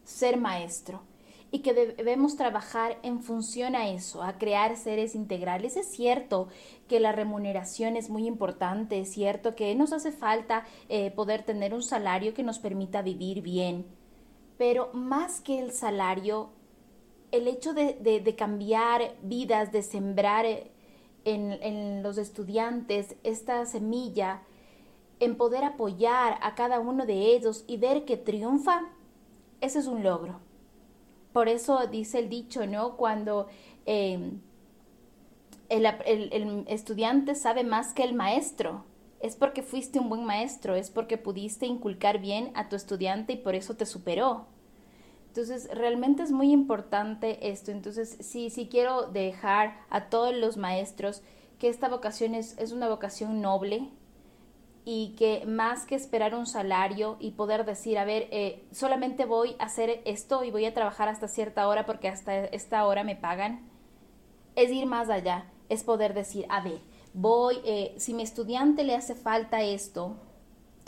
ser 0.05 0.39
maestro 0.39 1.03
y 1.51 1.61
que 1.61 1.73
debemos 1.73 2.37
trabajar 2.37 2.99
en 3.03 3.23
función 3.23 3.75
a 3.75 3.89
eso, 3.89 4.23
a 4.23 4.37
crear 4.39 4.77
seres 4.77 5.15
integrales. 5.15 5.77
Es 5.77 5.89
cierto 5.89 6.49
que 6.89 7.01
la 7.01 7.13
remuneración 7.13 7.97
es 7.97 8.11
muy 8.11 8.27
importante, 8.27 9.01
es 9.01 9.11
cierto 9.11 9.55
que 9.55 9.75
nos 9.75 9.93
hace 9.93 10.13
falta 10.13 10.65
eh, 10.89 11.11
poder 11.11 11.43
tener 11.43 11.73
un 11.73 11.83
salario 11.83 12.35
que 12.35 12.43
nos 12.43 12.59
permita 12.59 13.03
vivir 13.03 13.41
bien, 13.43 13.87
pero 14.59 14.91
más 14.93 15.41
que 15.41 15.59
el 15.59 15.73
salario, 15.73 16.51
el 17.31 17.49
hecho 17.49 17.73
de, 17.73 18.35
cambiar 18.37 19.15
vidas, 19.23 19.73
de 19.73 19.83
sembrar 19.83 20.47
en, 21.35 22.03
los 22.03 22.19
estudiantes 22.19 23.17
esta 23.23 23.65
semilla, 23.67 24.43
en 25.21 25.37
poder 25.37 25.65
apoyar 25.65 26.39
a 26.43 26.55
cada 26.55 26.81
uno 26.81 27.07
de 27.07 27.35
ellos 27.35 27.65
y 27.67 27.77
ver 27.77 28.05
que 28.05 28.17
triunfa, 28.17 28.83
ese 29.61 29.81
es 29.81 29.87
un 29.87 30.03
logro. 30.03 30.41
Por 31.33 31.49
eso 31.49 31.87
dice 31.87 32.21
el 32.21 32.29
dicho, 32.29 32.67
¿no? 32.67 32.97
Cuando 32.97 33.49
em, 33.87 34.41
el, 35.69 35.87
el, 36.07 36.65
estudiante 36.69 37.35
sabe 37.35 37.65
más 37.65 37.93
que 37.93 38.05
el 38.05 38.15
maestro, 38.15 38.85
es 39.21 39.37
porque 39.37 39.63
fuiste 39.63 39.99
un 39.99 40.09
buen 40.09 40.25
maestro, 40.25 40.77
es 40.77 40.91
porque 40.91 41.19
pudiste 41.19 41.67
inculcar 41.67 42.21
bien 42.21 42.53
a 42.55 42.69
tu 42.69 42.77
estudiante 42.77 43.35
y 43.35 43.37
por 43.37 43.55
eso 43.55 43.77
te 43.77 43.87
superó. 43.87 44.47
Entonces, 45.39 45.71
realmente 45.73 46.25
es 46.25 46.33
muy 46.33 46.51
importante 46.51 47.49
esto. 47.49 47.71
Entonces, 47.71 48.17
sí, 48.19 48.51
sí 48.51 48.67
quiero 48.69 49.07
dejar 49.07 49.79
a 49.89 50.09
todos 50.09 50.35
los 50.35 50.57
maestros 50.57 51.23
que 51.61 51.69
esta 51.69 51.89
vocación 51.89 52.35
es, 52.35 52.59
es 52.59 52.73
una 52.73 52.89
vocación 52.89 53.41
noble, 53.41 53.89
y 54.85 55.15
que 55.17 55.45
más 55.47 55.85
que 55.85 55.95
esperar 55.95 56.35
un 56.35 56.47
salario 56.47 57.19
y 57.21 57.33
poder 57.33 57.65
decir, 57.67 57.99
a 57.99 58.05
ver, 58.05 58.27
eh, 58.33 58.67
solamente 58.73 59.27
voy 59.27 59.55
a 59.61 59.67
hacer 59.67 60.01
esto 60.07 60.43
y 60.43 60.51
voy 60.51 60.65
a 60.65 60.75
trabajar 60.75 61.09
hasta 61.09 61.29
cierta 61.29 61.69
hora 61.69 61.85
porque 61.85 62.09
hasta 62.09 62.47
esta 62.47 62.85
hora 62.87 63.05
me 63.05 63.15
pagan, 63.15 63.69
es 64.57 64.71
ir 64.71 64.87
más 64.87 65.11
allá, 65.11 65.53
es 65.69 65.85
poder 65.85 66.15
decir, 66.15 66.47
a 66.49 66.63
ver, 66.63 66.81
voy, 67.13 67.59
eh, 67.65 67.95
si 67.99 68.15
mi 68.15 68.23
estudiante 68.23 68.83
le 68.83 68.97
hace 68.97 69.15
falta 69.15 69.63
esto, 69.63 70.17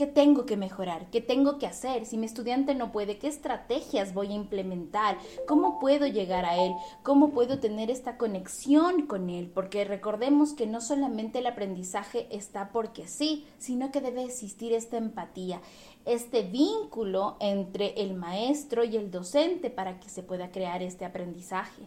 ¿Qué 0.00 0.06
tengo 0.06 0.46
que 0.46 0.56
mejorar? 0.56 1.10
¿Qué 1.10 1.20
tengo 1.20 1.58
que 1.58 1.66
hacer? 1.66 2.06
Si 2.06 2.16
mi 2.16 2.24
estudiante 2.24 2.74
no 2.74 2.90
puede, 2.90 3.18
¿qué 3.18 3.28
estrategias 3.28 4.14
voy 4.14 4.28
a 4.28 4.34
implementar? 4.34 5.18
¿Cómo 5.46 5.78
puedo 5.78 6.06
llegar 6.06 6.46
a 6.46 6.56
él? 6.56 6.72
¿Cómo 7.02 7.32
puedo 7.32 7.58
tener 7.58 7.90
esta 7.90 8.16
conexión 8.16 9.06
con 9.06 9.28
él? 9.28 9.50
Porque 9.54 9.84
recordemos 9.84 10.54
que 10.54 10.66
no 10.66 10.80
solamente 10.80 11.40
el 11.40 11.46
aprendizaje 11.48 12.28
está 12.30 12.70
porque 12.72 13.06
sí, 13.08 13.46
sino 13.58 13.92
que 13.92 14.00
debe 14.00 14.24
existir 14.24 14.72
esta 14.72 14.96
empatía, 14.96 15.60
este 16.06 16.44
vínculo 16.44 17.36
entre 17.38 17.88
el 18.00 18.14
maestro 18.14 18.84
y 18.84 18.96
el 18.96 19.10
docente 19.10 19.68
para 19.68 20.00
que 20.00 20.08
se 20.08 20.22
pueda 20.22 20.50
crear 20.50 20.82
este 20.82 21.04
aprendizaje. 21.04 21.82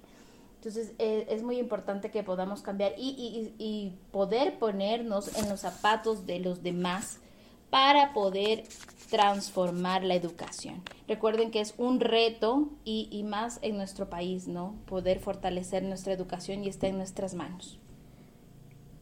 Entonces 0.57 0.93
eh, 0.99 1.25
es 1.29 1.41
muy 1.41 1.57
importante 1.57 2.11
que 2.11 2.21
podamos 2.21 2.61
cambiar 2.61 2.93
y 2.95 3.95
poder 4.11 4.59
ponernos 4.59 5.35
en 5.35 5.49
los 5.49 5.61
zapatos 5.61 6.27
de 6.27 6.37
los 6.37 6.61
demás 6.61 7.19
para 7.73 8.13
poder 8.13 8.65
transformar 9.09 10.03
la 10.03 10.13
educación. 10.13 10.83
Recuerden 11.07 11.49
que 11.49 11.59
es 11.59 11.73
un 11.79 11.99
reto 11.99 12.69
y, 12.85 13.23
más 13.27 13.57
en 13.63 13.77
nuestro 13.77 14.11
país, 14.11 14.47
¿no? 14.47 14.75
Poder 14.85 15.17
fortalecer 15.17 15.81
nuestra 15.81 16.13
educación 16.13 16.63
y 16.63 16.67
está 16.67 16.85
en 16.85 16.97
nuestras 16.97 17.33
manos. 17.33 17.79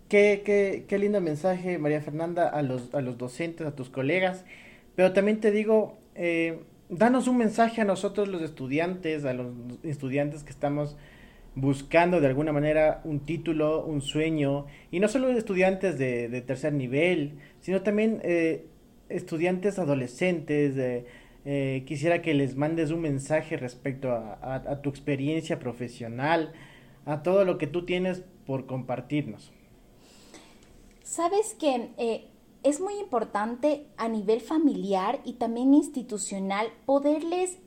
Qué, 0.07 0.41
qué, 0.45 0.85
qué 0.87 0.99
lindo 0.99 1.19
mensaje, 1.19 1.79
María 1.79 1.99
Fernanda, 1.99 2.47
a 2.47 2.61
los, 2.61 2.93
a 2.93 3.01
los 3.01 3.17
docentes, 3.17 3.67
a 3.67 3.75
tus 3.75 3.89
colegas. 3.89 4.45
Pero 4.95 5.11
también 5.11 5.41
te 5.41 5.51
digo, 5.51 5.97
eh, 6.15 6.63
danos 6.87 7.27
un 7.27 7.39
mensaje 7.39 7.81
a 7.81 7.83
nosotros 7.83 8.29
los 8.29 8.41
estudiantes, 8.41 9.25
a 9.25 9.33
los 9.33 9.47
estudiantes 9.83 10.45
que 10.45 10.51
estamos 10.51 10.95
buscando 11.55 12.21
de 12.21 12.27
alguna 12.27 12.53
manera 12.53 13.01
un 13.03 13.21
título, 13.21 13.85
un 13.85 14.01
sueño, 14.01 14.67
y 14.91 14.99
no 14.99 15.07
solo 15.07 15.29
estudiantes 15.29 15.97
de, 15.97 16.41
tercer 16.41 16.73
nivel, 16.73 17.39
sino 17.59 17.81
también 17.81 18.21
eh, 18.23 18.65
estudiantes 19.09 19.79
adolescentes. 19.79 21.05
Eh, 21.43 21.83
quisiera 21.87 22.21
que 22.21 22.33
les 22.35 22.55
mandes 22.55 22.91
un 22.91 23.01
mensaje 23.01 23.57
respecto 23.57 24.11
a, 24.11 24.81
tu 24.81 24.89
experiencia 24.89 25.59
profesional, 25.59 26.53
a 27.05 27.23
todo 27.23 27.45
lo 27.45 27.57
que 27.57 27.67
tú 27.67 27.85
tienes 27.85 28.23
por 28.45 28.67
compartirnos. 28.67 29.51
Sabes 31.03 31.55
que 31.59 31.89
eh, 31.97 32.27
es 32.63 32.79
muy 32.79 32.93
importante 32.99 33.87
a 33.97 34.07
nivel 34.07 34.39
familiar 34.39 35.19
y 35.25 35.33
también 35.33 35.73
institucional 35.73 36.67
poderles 36.85 37.57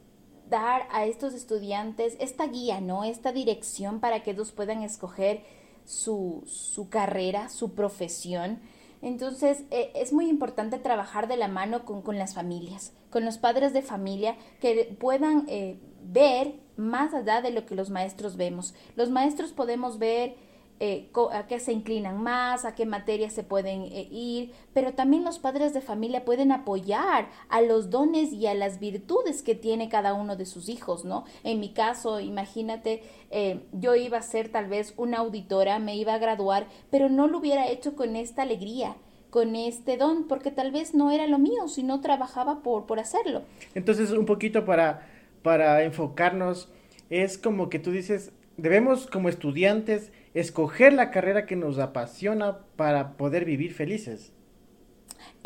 dar 0.48 0.86
a 0.90 1.06
estos 1.06 1.34
estudiantes 1.34 2.16
esta 2.20 2.46
guía, 2.46 2.80
¿no? 2.80 3.04
Esta 3.04 3.32
dirección 3.32 4.00
para 4.00 4.22
que 4.22 4.32
ellos 4.32 4.52
puedan 4.52 4.82
escoger 4.82 5.42
su, 5.84 6.42
su 6.46 6.88
carrera, 6.88 7.48
su 7.48 7.74
profesión. 7.74 8.60
Entonces, 9.02 9.64
eh, 9.70 9.92
es 9.94 10.12
muy 10.12 10.28
importante 10.28 10.78
trabajar 10.78 11.28
de 11.28 11.36
la 11.36 11.48
mano 11.48 11.84
con, 11.84 12.02
con, 12.02 12.18
las 12.18 12.34
familias, 12.34 12.92
con 13.10 13.24
los 13.24 13.38
padres 13.38 13.72
de 13.72 13.82
familia, 13.82 14.36
que 14.60 14.96
puedan 14.98 15.44
eh, 15.48 15.78
ver 16.02 16.54
más 16.76 17.12
allá 17.14 17.42
de 17.42 17.50
lo 17.50 17.66
que 17.66 17.74
los 17.74 17.90
maestros 17.90 18.36
vemos. 18.36 18.74
Los 18.96 19.10
maestros 19.10 19.52
podemos 19.52 19.98
ver 19.98 20.36
eh, 20.80 21.08
a 21.32 21.46
qué 21.46 21.60
se 21.60 21.72
inclinan 21.72 22.20
más, 22.20 22.64
a 22.64 22.74
qué 22.74 22.84
materias 22.84 23.32
se 23.32 23.44
pueden 23.44 23.82
eh, 23.84 24.08
ir, 24.10 24.52
pero 24.72 24.92
también 24.92 25.22
los 25.22 25.38
padres 25.38 25.72
de 25.72 25.80
familia 25.80 26.24
pueden 26.24 26.50
apoyar 26.50 27.28
a 27.48 27.60
los 27.60 27.90
dones 27.90 28.32
y 28.32 28.48
a 28.48 28.54
las 28.54 28.80
virtudes 28.80 29.42
que 29.42 29.54
tiene 29.54 29.88
cada 29.88 30.14
uno 30.14 30.36
de 30.36 30.46
sus 30.46 30.68
hijos, 30.68 31.04
¿no? 31.04 31.24
En 31.44 31.60
mi 31.60 31.72
caso, 31.72 32.18
imagínate, 32.18 33.04
eh, 33.30 33.60
yo 33.72 33.94
iba 33.94 34.18
a 34.18 34.22
ser 34.22 34.48
tal 34.48 34.66
vez 34.66 34.94
una 34.96 35.18
auditora, 35.18 35.78
me 35.78 35.96
iba 35.96 36.14
a 36.14 36.18
graduar, 36.18 36.66
pero 36.90 37.08
no 37.08 37.28
lo 37.28 37.38
hubiera 37.38 37.68
hecho 37.68 37.94
con 37.94 38.16
esta 38.16 38.42
alegría 38.42 38.96
con 39.30 39.56
este 39.56 39.96
don, 39.96 40.28
porque 40.28 40.52
tal 40.52 40.70
vez 40.70 40.94
no 40.94 41.10
era 41.10 41.26
lo 41.26 41.40
mío, 41.40 41.66
si 41.66 41.82
no 41.82 42.00
trabajaba 42.00 42.62
por, 42.62 42.86
por 42.86 43.00
hacerlo. 43.00 43.42
Entonces, 43.74 44.12
un 44.12 44.26
poquito 44.26 44.64
para, 44.64 45.08
para 45.42 45.82
enfocarnos, 45.82 46.68
es 47.10 47.36
como 47.36 47.68
que 47.68 47.80
tú 47.80 47.90
dices, 47.90 48.30
debemos 48.56 49.08
como 49.08 49.28
estudiantes 49.28 50.12
escoger 50.34 50.92
la 50.92 51.10
carrera 51.10 51.46
que 51.46 51.56
nos 51.56 51.78
apasiona 51.78 52.58
para 52.76 53.16
poder 53.16 53.44
vivir 53.44 53.72
felices. 53.72 54.32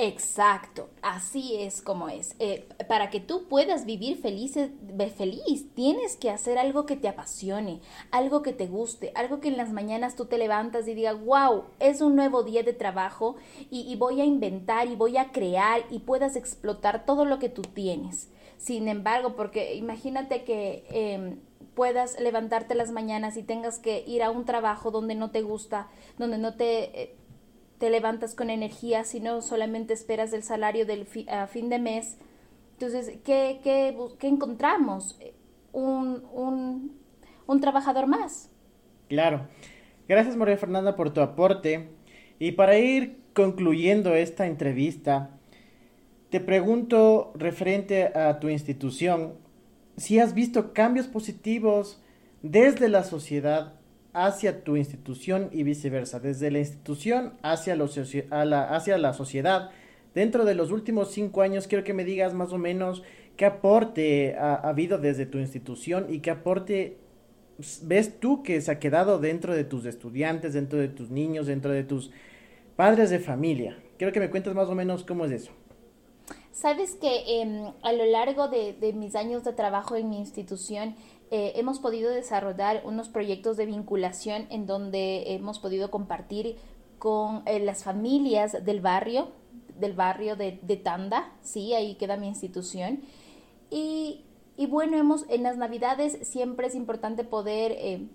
Exacto, 0.00 0.90
así 1.02 1.56
es 1.56 1.82
como 1.82 2.08
es. 2.08 2.37
Eh, 2.38 2.68
para 2.87 3.11
que 3.11 3.18
tú 3.18 3.48
puedas 3.48 3.84
vivir 3.84 4.16
feliz, 4.16 4.54
feliz, 5.16 5.74
tienes 5.74 6.14
que 6.14 6.30
hacer 6.30 6.56
algo 6.56 6.87
que 6.87 6.94
te 6.94 7.08
apasione, 7.08 7.80
algo 8.12 8.42
que 8.42 8.52
te 8.52 8.68
guste, 8.68 9.11
algo 9.16 9.40
que 9.40 9.48
en 9.48 9.56
las 9.56 9.72
mañanas 9.72 10.14
tú 10.14 10.26
te 10.26 10.38
levantas 10.38 10.87
y 10.87 10.94
digas, 10.94 11.16
wow, 11.24 11.64
es 11.80 12.00
un 12.00 12.14
nuevo 12.14 12.44
día 12.44 12.62
de 12.62 12.74
trabajo 12.74 13.34
y, 13.70 13.96
voy 13.96 14.20
a 14.20 14.24
inventar 14.24 14.87
y 14.87 14.94
voy 14.94 15.16
a 15.16 15.32
crear 15.32 15.82
y 15.90 15.98
puedas 15.98 16.37
explotar 16.37 17.04
todo 17.04 17.24
lo 17.24 17.40
que 17.40 17.48
tú 17.48 17.62
tienes. 17.62 18.28
Sin 18.56 18.87
embargo, 18.87 19.34
porque 19.34 19.74
imagínate 19.74 20.44
que 20.44 20.84
em, 20.90 21.40
puedas 21.74 22.20
levantarte 22.20 22.76
las 22.76 22.92
mañanas 22.92 23.37
y 23.37 23.42
tengas 23.42 23.80
que 23.80 24.04
ir 24.06 24.22
a 24.22 24.30
un 24.30 24.44
trabajo 24.44 24.92
donde 24.92 25.16
no 25.16 25.32
te 25.32 25.42
gusta, 25.42 25.88
donde 26.18 26.38
no 26.38 26.54
te, 26.54 27.02
eh, 27.02 27.17
te 27.78 27.90
levantas 27.90 28.34
con 28.34 28.50
energía, 28.50 29.04
sino 29.04 29.40
solamente 29.40 29.94
esperas 29.94 30.32
el 30.32 30.42
salario 30.42 30.86
del 30.86 31.06
a 31.28 31.46
fin 31.46 31.68
de 31.68 31.78
mes. 31.78 32.18
Entonces, 32.72 33.18
¿qué, 33.24 33.60
qué, 33.62 33.96
qué 34.18 34.28
encontramos? 34.28 35.18
Un, 35.72 36.24
un, 36.32 36.98
un 37.46 37.60
trabajador 37.60 38.06
más. 38.06 38.50
Claro. 39.08 39.48
Gracias 40.08 40.36
María 40.36 40.56
Fernanda 40.56 40.96
por 40.96 41.10
tu 41.10 41.20
aporte. 41.20 41.88
Y 42.38 42.52
para 42.52 42.78
ir 42.78 43.18
concluyendo 43.34 44.14
esta 44.14 44.46
entrevista, 44.46 45.30
te 46.30 46.40
pregunto 46.40 47.32
referente 47.34 48.06
a 48.06 48.38
tu 48.38 48.48
institución, 48.48 49.34
si 49.96 50.18
has 50.18 50.34
visto 50.34 50.72
cambios 50.72 51.08
positivos 51.08 52.02
desde 52.42 52.88
la 52.88 53.02
sociedad 53.02 53.77
hacia 54.26 54.64
tu 54.64 54.76
institución 54.76 55.48
y 55.52 55.62
viceversa, 55.62 56.20
desde 56.20 56.50
la 56.50 56.59
institución 56.59 57.35
hacia, 57.42 57.76
la, 57.76 58.64
hacia 58.74 58.98
la 58.98 59.12
sociedad. 59.12 59.70
Dentro 60.14 60.44
de 60.44 60.54
los 60.54 60.70
últimos 60.70 61.11
cinco 61.11 61.42
años, 61.42 61.66
quiero 61.66 61.85
que 61.85 61.94
me 61.94 62.04
digas 62.04 62.35
más 62.35 62.52
o 62.52 62.59
menos 62.59 63.02
qué 63.37 63.46
aporte 63.46 64.35
ha, 64.37 64.54
habido 64.54 64.98
desde 64.98 65.26
tu 65.26 65.38
institución 65.38 66.07
y 66.09 66.20
qué 66.20 66.31
aporte 66.31 66.96
ves 67.83 68.18
tú 68.20 68.42
que 68.42 68.61
se 68.61 68.70
ha 68.70 68.78
quedado 68.78 69.18
dentro 69.18 69.54
de 69.54 69.64
tus 69.64 69.85
estudiantes, 69.87 70.54
dentro 70.54 70.78
de 70.78 70.88
tus 70.88 71.11
niños, 71.11 71.46
dentro 71.46 71.72
de 71.72 71.85
tus 71.85 72.11
padres 72.76 73.11
de 73.11 73.18
familia. 73.18 73.78
Quiero 73.96 74.12
que 74.12 74.20
me 74.20 74.31
cuentes 74.31 74.54
más 74.54 74.68
o 74.68 74.74
menos 74.74 75.04
cómo 75.04 75.24
es 75.24 75.33
eso. 75.33 75.52
Sabes 76.52 76.96
que 76.96 77.40
em, 77.40 77.72
a 77.83 77.92
lo 77.92 78.04
largo 78.04 78.48
de, 78.48 78.74
mis 78.92 79.14
años 79.14 79.44
de 79.44 79.52
trabajo 79.52 79.94
en 79.94 80.11
mi 80.11 80.18
institución 80.18 80.96
eh, 81.30 81.52
hemos 81.56 81.78
podido 81.78 82.10
desarrollar 82.10 82.82
unos 82.84 83.08
proyectos 83.08 83.56
de 83.56 83.66
vinculación 83.66 84.46
en 84.50 84.66
donde 84.66 85.34
hemos 85.34 85.58
podido 85.58 85.90
compartir 85.90 86.56
con 86.98 87.42
eh, 87.46 87.60
las 87.60 87.84
familias 87.84 88.64
del 88.64 88.80
barrio, 88.80 89.28
del 89.78 89.92
barrio 89.92 90.36
de, 90.36 90.80
Tanda, 90.82 91.32
sí, 91.42 91.74
ahí 91.74 91.94
queda 91.94 92.16
mi 92.16 92.28
institución. 92.28 93.00
Y 93.70 94.24
Y 94.56 94.66
bueno, 94.66 94.96
hemos, 94.96 95.24
en 95.28 95.44
las 95.44 95.56
navidades 95.56 96.18
siempre 96.26 96.66
es 96.66 96.74
importante 96.74 97.22
poder 97.22 97.70
eh, 97.78 98.08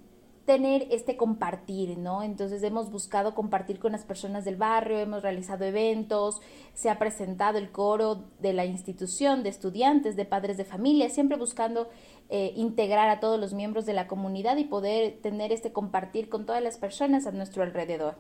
tener 0.46 0.88
este 0.92 1.16
compartir, 1.16 1.98
¿no? 1.98 2.22
Entonces 2.22 2.62
hemos 2.64 2.92
buscado 2.92 3.34
compartir 3.34 3.80
con 3.80 3.94
las 3.94 4.04
personas 4.04 4.44
del 4.44 4.58
barrio, 4.58 5.00
hemos 5.00 5.24
realizado 5.24 5.64
eventos, 5.64 6.42
se 6.74 6.90
ha 6.90 7.00
presentado 7.00 7.58
el 7.58 7.72
coro 7.72 8.26
de 8.40 8.52
la 8.52 8.66
institución, 8.66 9.42
de 9.44 9.50
estudiantes, 9.50 10.18
de 10.18 10.26
padres 10.26 10.58
de 10.58 10.66
familia, 10.66 11.10
siempre 11.10 11.38
buscando 11.38 11.88
eh, 12.30 12.54
integrar 12.56 13.10
a 13.10 13.20
todos 13.20 13.40
los 13.40 13.54
miembros 13.54 13.86
de 13.86 13.94
la 13.94 14.08
comunidad 14.08 14.58
y 14.58 14.64
poder 14.64 15.18
tener 15.22 15.52
este 15.52 15.72
compartir 15.72 16.30
con 16.30 16.46
todas 16.46 16.64
las 16.64 16.78
personas 16.78 17.28
a 17.28 17.32
nuestro 17.32 17.64
alrededor. 17.64 18.16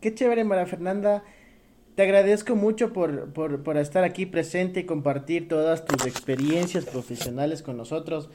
Qué 0.00 0.14
chévere, 0.14 0.44
María 0.44 0.66
Fernanda. 0.66 1.24
Te 1.94 2.02
agradezco 2.02 2.54
mucho 2.54 2.92
por, 2.92 3.32
por, 3.32 3.62
por 3.62 3.76
estar 3.76 4.04
aquí 4.04 4.26
presente 4.26 4.80
y 4.80 4.86
compartir 4.86 5.48
todas 5.48 5.84
tus 5.84 6.06
experiencias 6.06 6.84
profesionales 6.84 7.62
con 7.62 7.76
nosotros. 7.76 8.30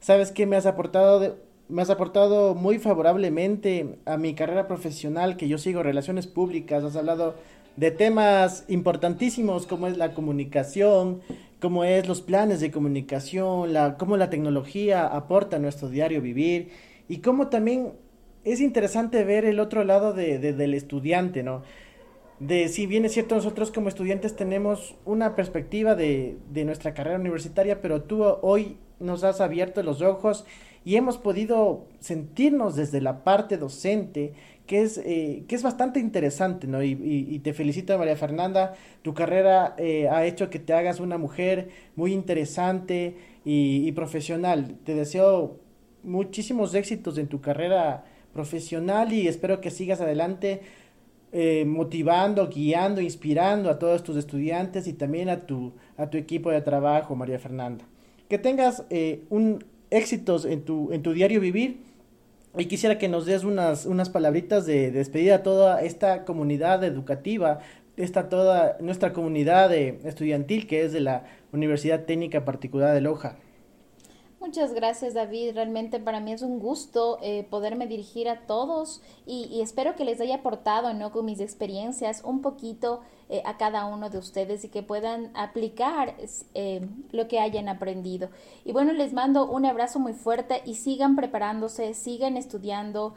Sabes 0.00 0.32
que 0.32 0.46
me 0.46 0.56
has 0.56 0.66
aportado 0.66 1.36
me 1.68 1.82
has 1.82 1.90
aportado 1.90 2.54
muy 2.54 2.78
favorablemente 2.78 3.98
a 4.04 4.16
mi 4.16 4.34
carrera 4.34 4.68
profesional, 4.68 5.36
que 5.36 5.48
yo 5.48 5.58
sigo 5.58 5.82
relaciones 5.82 6.26
públicas, 6.26 6.84
has 6.84 6.96
hablado 6.96 7.34
de 7.76 7.90
temas 7.90 8.64
importantísimos 8.68 9.66
como 9.66 9.86
es 9.86 9.96
la 9.96 10.14
comunicación, 10.14 11.20
como 11.60 11.84
es 11.84 12.06
los 12.08 12.22
planes 12.22 12.60
de 12.60 12.70
comunicación, 12.70 13.72
la, 13.72 13.96
cómo 13.96 14.16
la 14.16 14.30
tecnología 14.30 15.06
aporta 15.06 15.56
a 15.56 15.58
nuestro 15.58 15.88
diario 15.88 16.20
vivir 16.20 16.70
y 17.08 17.18
cómo 17.18 17.48
también 17.48 17.92
es 18.44 18.60
interesante 18.60 19.24
ver 19.24 19.44
el 19.44 19.60
otro 19.60 19.84
lado 19.84 20.12
de, 20.12 20.38
del 20.38 20.74
estudiante, 20.74 21.42
¿no? 21.42 21.62
De 22.38 22.68
si 22.68 22.86
bien 22.86 23.04
es 23.04 23.12
cierto, 23.12 23.34
nosotros 23.34 23.72
como 23.72 23.88
estudiantes 23.88 24.36
tenemos 24.36 24.94
una 25.04 25.34
perspectiva 25.34 25.94
de, 25.94 26.36
de 26.52 26.64
nuestra 26.64 26.92
carrera 26.92 27.18
universitaria, 27.18 27.80
pero 27.80 28.02
tú 28.02 28.22
hoy 28.22 28.76
nos 29.00 29.24
has 29.24 29.40
abierto 29.40 29.82
los 29.82 30.02
ojos 30.02 30.44
y 30.84 30.96
hemos 30.96 31.18
podido 31.18 31.86
sentirnos 31.98 32.76
desde 32.76 33.00
la 33.00 33.24
parte 33.24 33.56
docente, 33.56 34.34
que 34.66 34.82
es, 34.82 34.98
eh, 34.98 35.44
que 35.48 35.54
es 35.54 35.62
bastante 35.62 36.00
interesante, 36.00 36.66
¿no? 36.66 36.82
Y, 36.82 37.38
te 37.42 37.52
felicito, 37.54 37.96
María 37.98 38.16
Fernanda, 38.16 38.74
tu 39.02 39.14
carrera 39.14 39.74
eh, 39.78 40.08
ha 40.08 40.24
hecho 40.26 40.50
que 40.50 40.58
te 40.58 40.72
hagas 40.72 41.00
una 41.00 41.18
mujer 41.18 41.70
muy 41.94 42.12
interesante 42.12 43.16
y, 43.44 43.90
profesional. 43.92 44.76
Te 44.84 44.94
deseo 44.94 45.60
muchísimos 46.02 46.74
éxitos 46.74 47.18
en 47.18 47.28
tu 47.28 47.40
carrera 47.40 48.04
profesional 48.32 49.12
y 49.12 49.28
espero 49.28 49.60
que 49.60 49.70
sigas 49.70 50.00
adelante. 50.00 50.60
Eh, 51.32 51.64
motivando, 51.66 52.48
guiando, 52.48 53.00
inspirando 53.00 53.68
a 53.68 53.78
todos 53.78 54.02
tus 54.02 54.16
estudiantes 54.16 54.86
y 54.86 54.94
también 54.94 55.28
a 55.28 55.44
tu, 55.44 55.74
a 55.98 56.08
tu 56.08 56.16
equipo 56.16 56.50
de 56.50 56.62
trabajo, 56.62 57.14
María 57.14 57.38
Fernanda. 57.38 57.84
Que 58.28 58.38
tengas 58.38 58.84
un 59.28 59.62
éxitos 59.90 60.44
en 60.44 60.62
tu, 60.62 60.92
en 60.92 61.02
tu 61.02 61.12
diario 61.12 61.40
vivir. 61.40 61.80
Y 62.58 62.66
quisiera 62.66 62.96
que 62.96 63.08
nos 63.08 63.26
des 63.26 63.44
unas, 63.44 63.84
unas 63.84 64.08
palabritas 64.08 64.64
de, 64.64 64.90
despedida 64.90 65.36
a 65.36 65.42
toda 65.42 65.82
esta 65.82 66.24
comunidad 66.24 66.84
educativa, 66.84 67.60
esta 67.98 68.30
toda 68.30 68.78
nuestra 68.80 69.12
comunidad 69.12 69.74
estudiantil 69.74 70.66
que 70.66 70.82
es 70.84 70.92
de 70.92 71.00
la 71.00 71.24
Universidad 71.52 72.04
Técnica 72.04 72.46
Particular 72.46 72.94
de 72.94 73.02
Loja. 73.02 73.36
Muchas 74.38 74.74
gracias 74.74 75.14
David, 75.14 75.54
realmente 75.54 75.98
para 75.98 76.20
mí 76.20 76.30
es 76.30 76.42
un 76.42 76.58
gusto 76.58 77.18
eh, 77.22 77.46
poderme 77.48 77.86
dirigir 77.86 78.28
a 78.28 78.46
todos 78.46 79.00
y, 79.24 79.62
espero 79.62 79.96
que 79.96 80.04
les 80.04 80.20
haya 80.20 80.36
aportado 80.36 80.92
¿no? 80.92 81.10
con 81.10 81.24
mis 81.24 81.40
experiencias 81.40 82.22
un 82.22 82.42
poquito 82.42 83.00
eh, 83.30 83.42
a 83.46 83.56
cada 83.56 83.86
uno 83.86 84.10
de 84.10 84.18
ustedes 84.18 84.62
y 84.64 84.68
que 84.68 84.82
puedan 84.82 85.34
aplicar 85.34 86.16
eh, 86.52 86.86
lo 87.12 87.28
que 87.28 87.40
hayan 87.40 87.70
aprendido. 87.70 88.28
Y 88.66 88.72
bueno, 88.72 88.92
les 88.92 89.14
mando 89.14 89.50
un 89.50 89.64
abrazo 89.64 89.98
muy 90.00 90.12
fuerte 90.12 90.62
y 90.66 90.74
sigan 90.74 91.16
preparándose, 91.16 91.94
sigan 91.94 92.36
estudiando, 92.36 93.14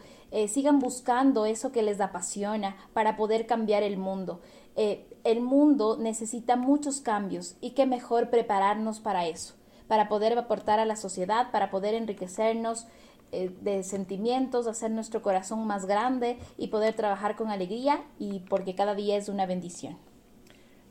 sigan 0.47 0.79
buscando 0.79 1.45
eso 1.45 1.71
que 1.71 1.83
les 1.83 1.99
apasiona 1.99 2.77
para 2.93 3.17
poder 3.17 3.45
cambiar 3.45 3.83
el 3.83 3.97
mundo. 3.97 4.39
el 4.75 5.41
mundo 5.41 5.97
necesita 5.99 6.55
muchos 6.55 7.01
cambios 7.01 7.57
y 7.59 7.71
qué 7.71 7.85
mejor 7.85 8.29
prepararnos 8.29 8.99
para 9.01 9.27
eso 9.27 9.58
para 9.89 10.07
poder 10.07 10.37
aportar 10.37 10.79
a 10.79 10.85
la 10.85 10.95
sociedad, 10.95 11.51
para 11.51 11.71
poder 11.71 11.95
enriquecernos 11.95 12.85
eh, 13.31 13.51
de 13.61 13.83
sentimientos, 13.83 14.67
hacer 14.67 14.91
nuestro 14.91 15.23
corazón 15.23 15.65
más 15.65 15.85
grande 15.87 16.37
y 16.57 16.67
poder 16.67 16.93
trabajar 16.93 17.35
con 17.35 17.49
alegría 17.49 18.01
y 18.19 18.41
porque 18.41 18.75
cada 18.75 18.93
día 18.93 19.17
es 19.17 19.29
una 19.29 19.47
bendición. 19.47 19.97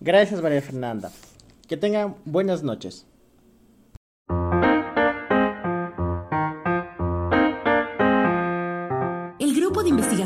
Gracias 0.01 0.43
María 0.43 0.61
Fernanda. 0.61 1.13
Que 1.69 1.77
tengan 1.77 2.17
buenas 2.25 2.65
noches. 2.65 3.07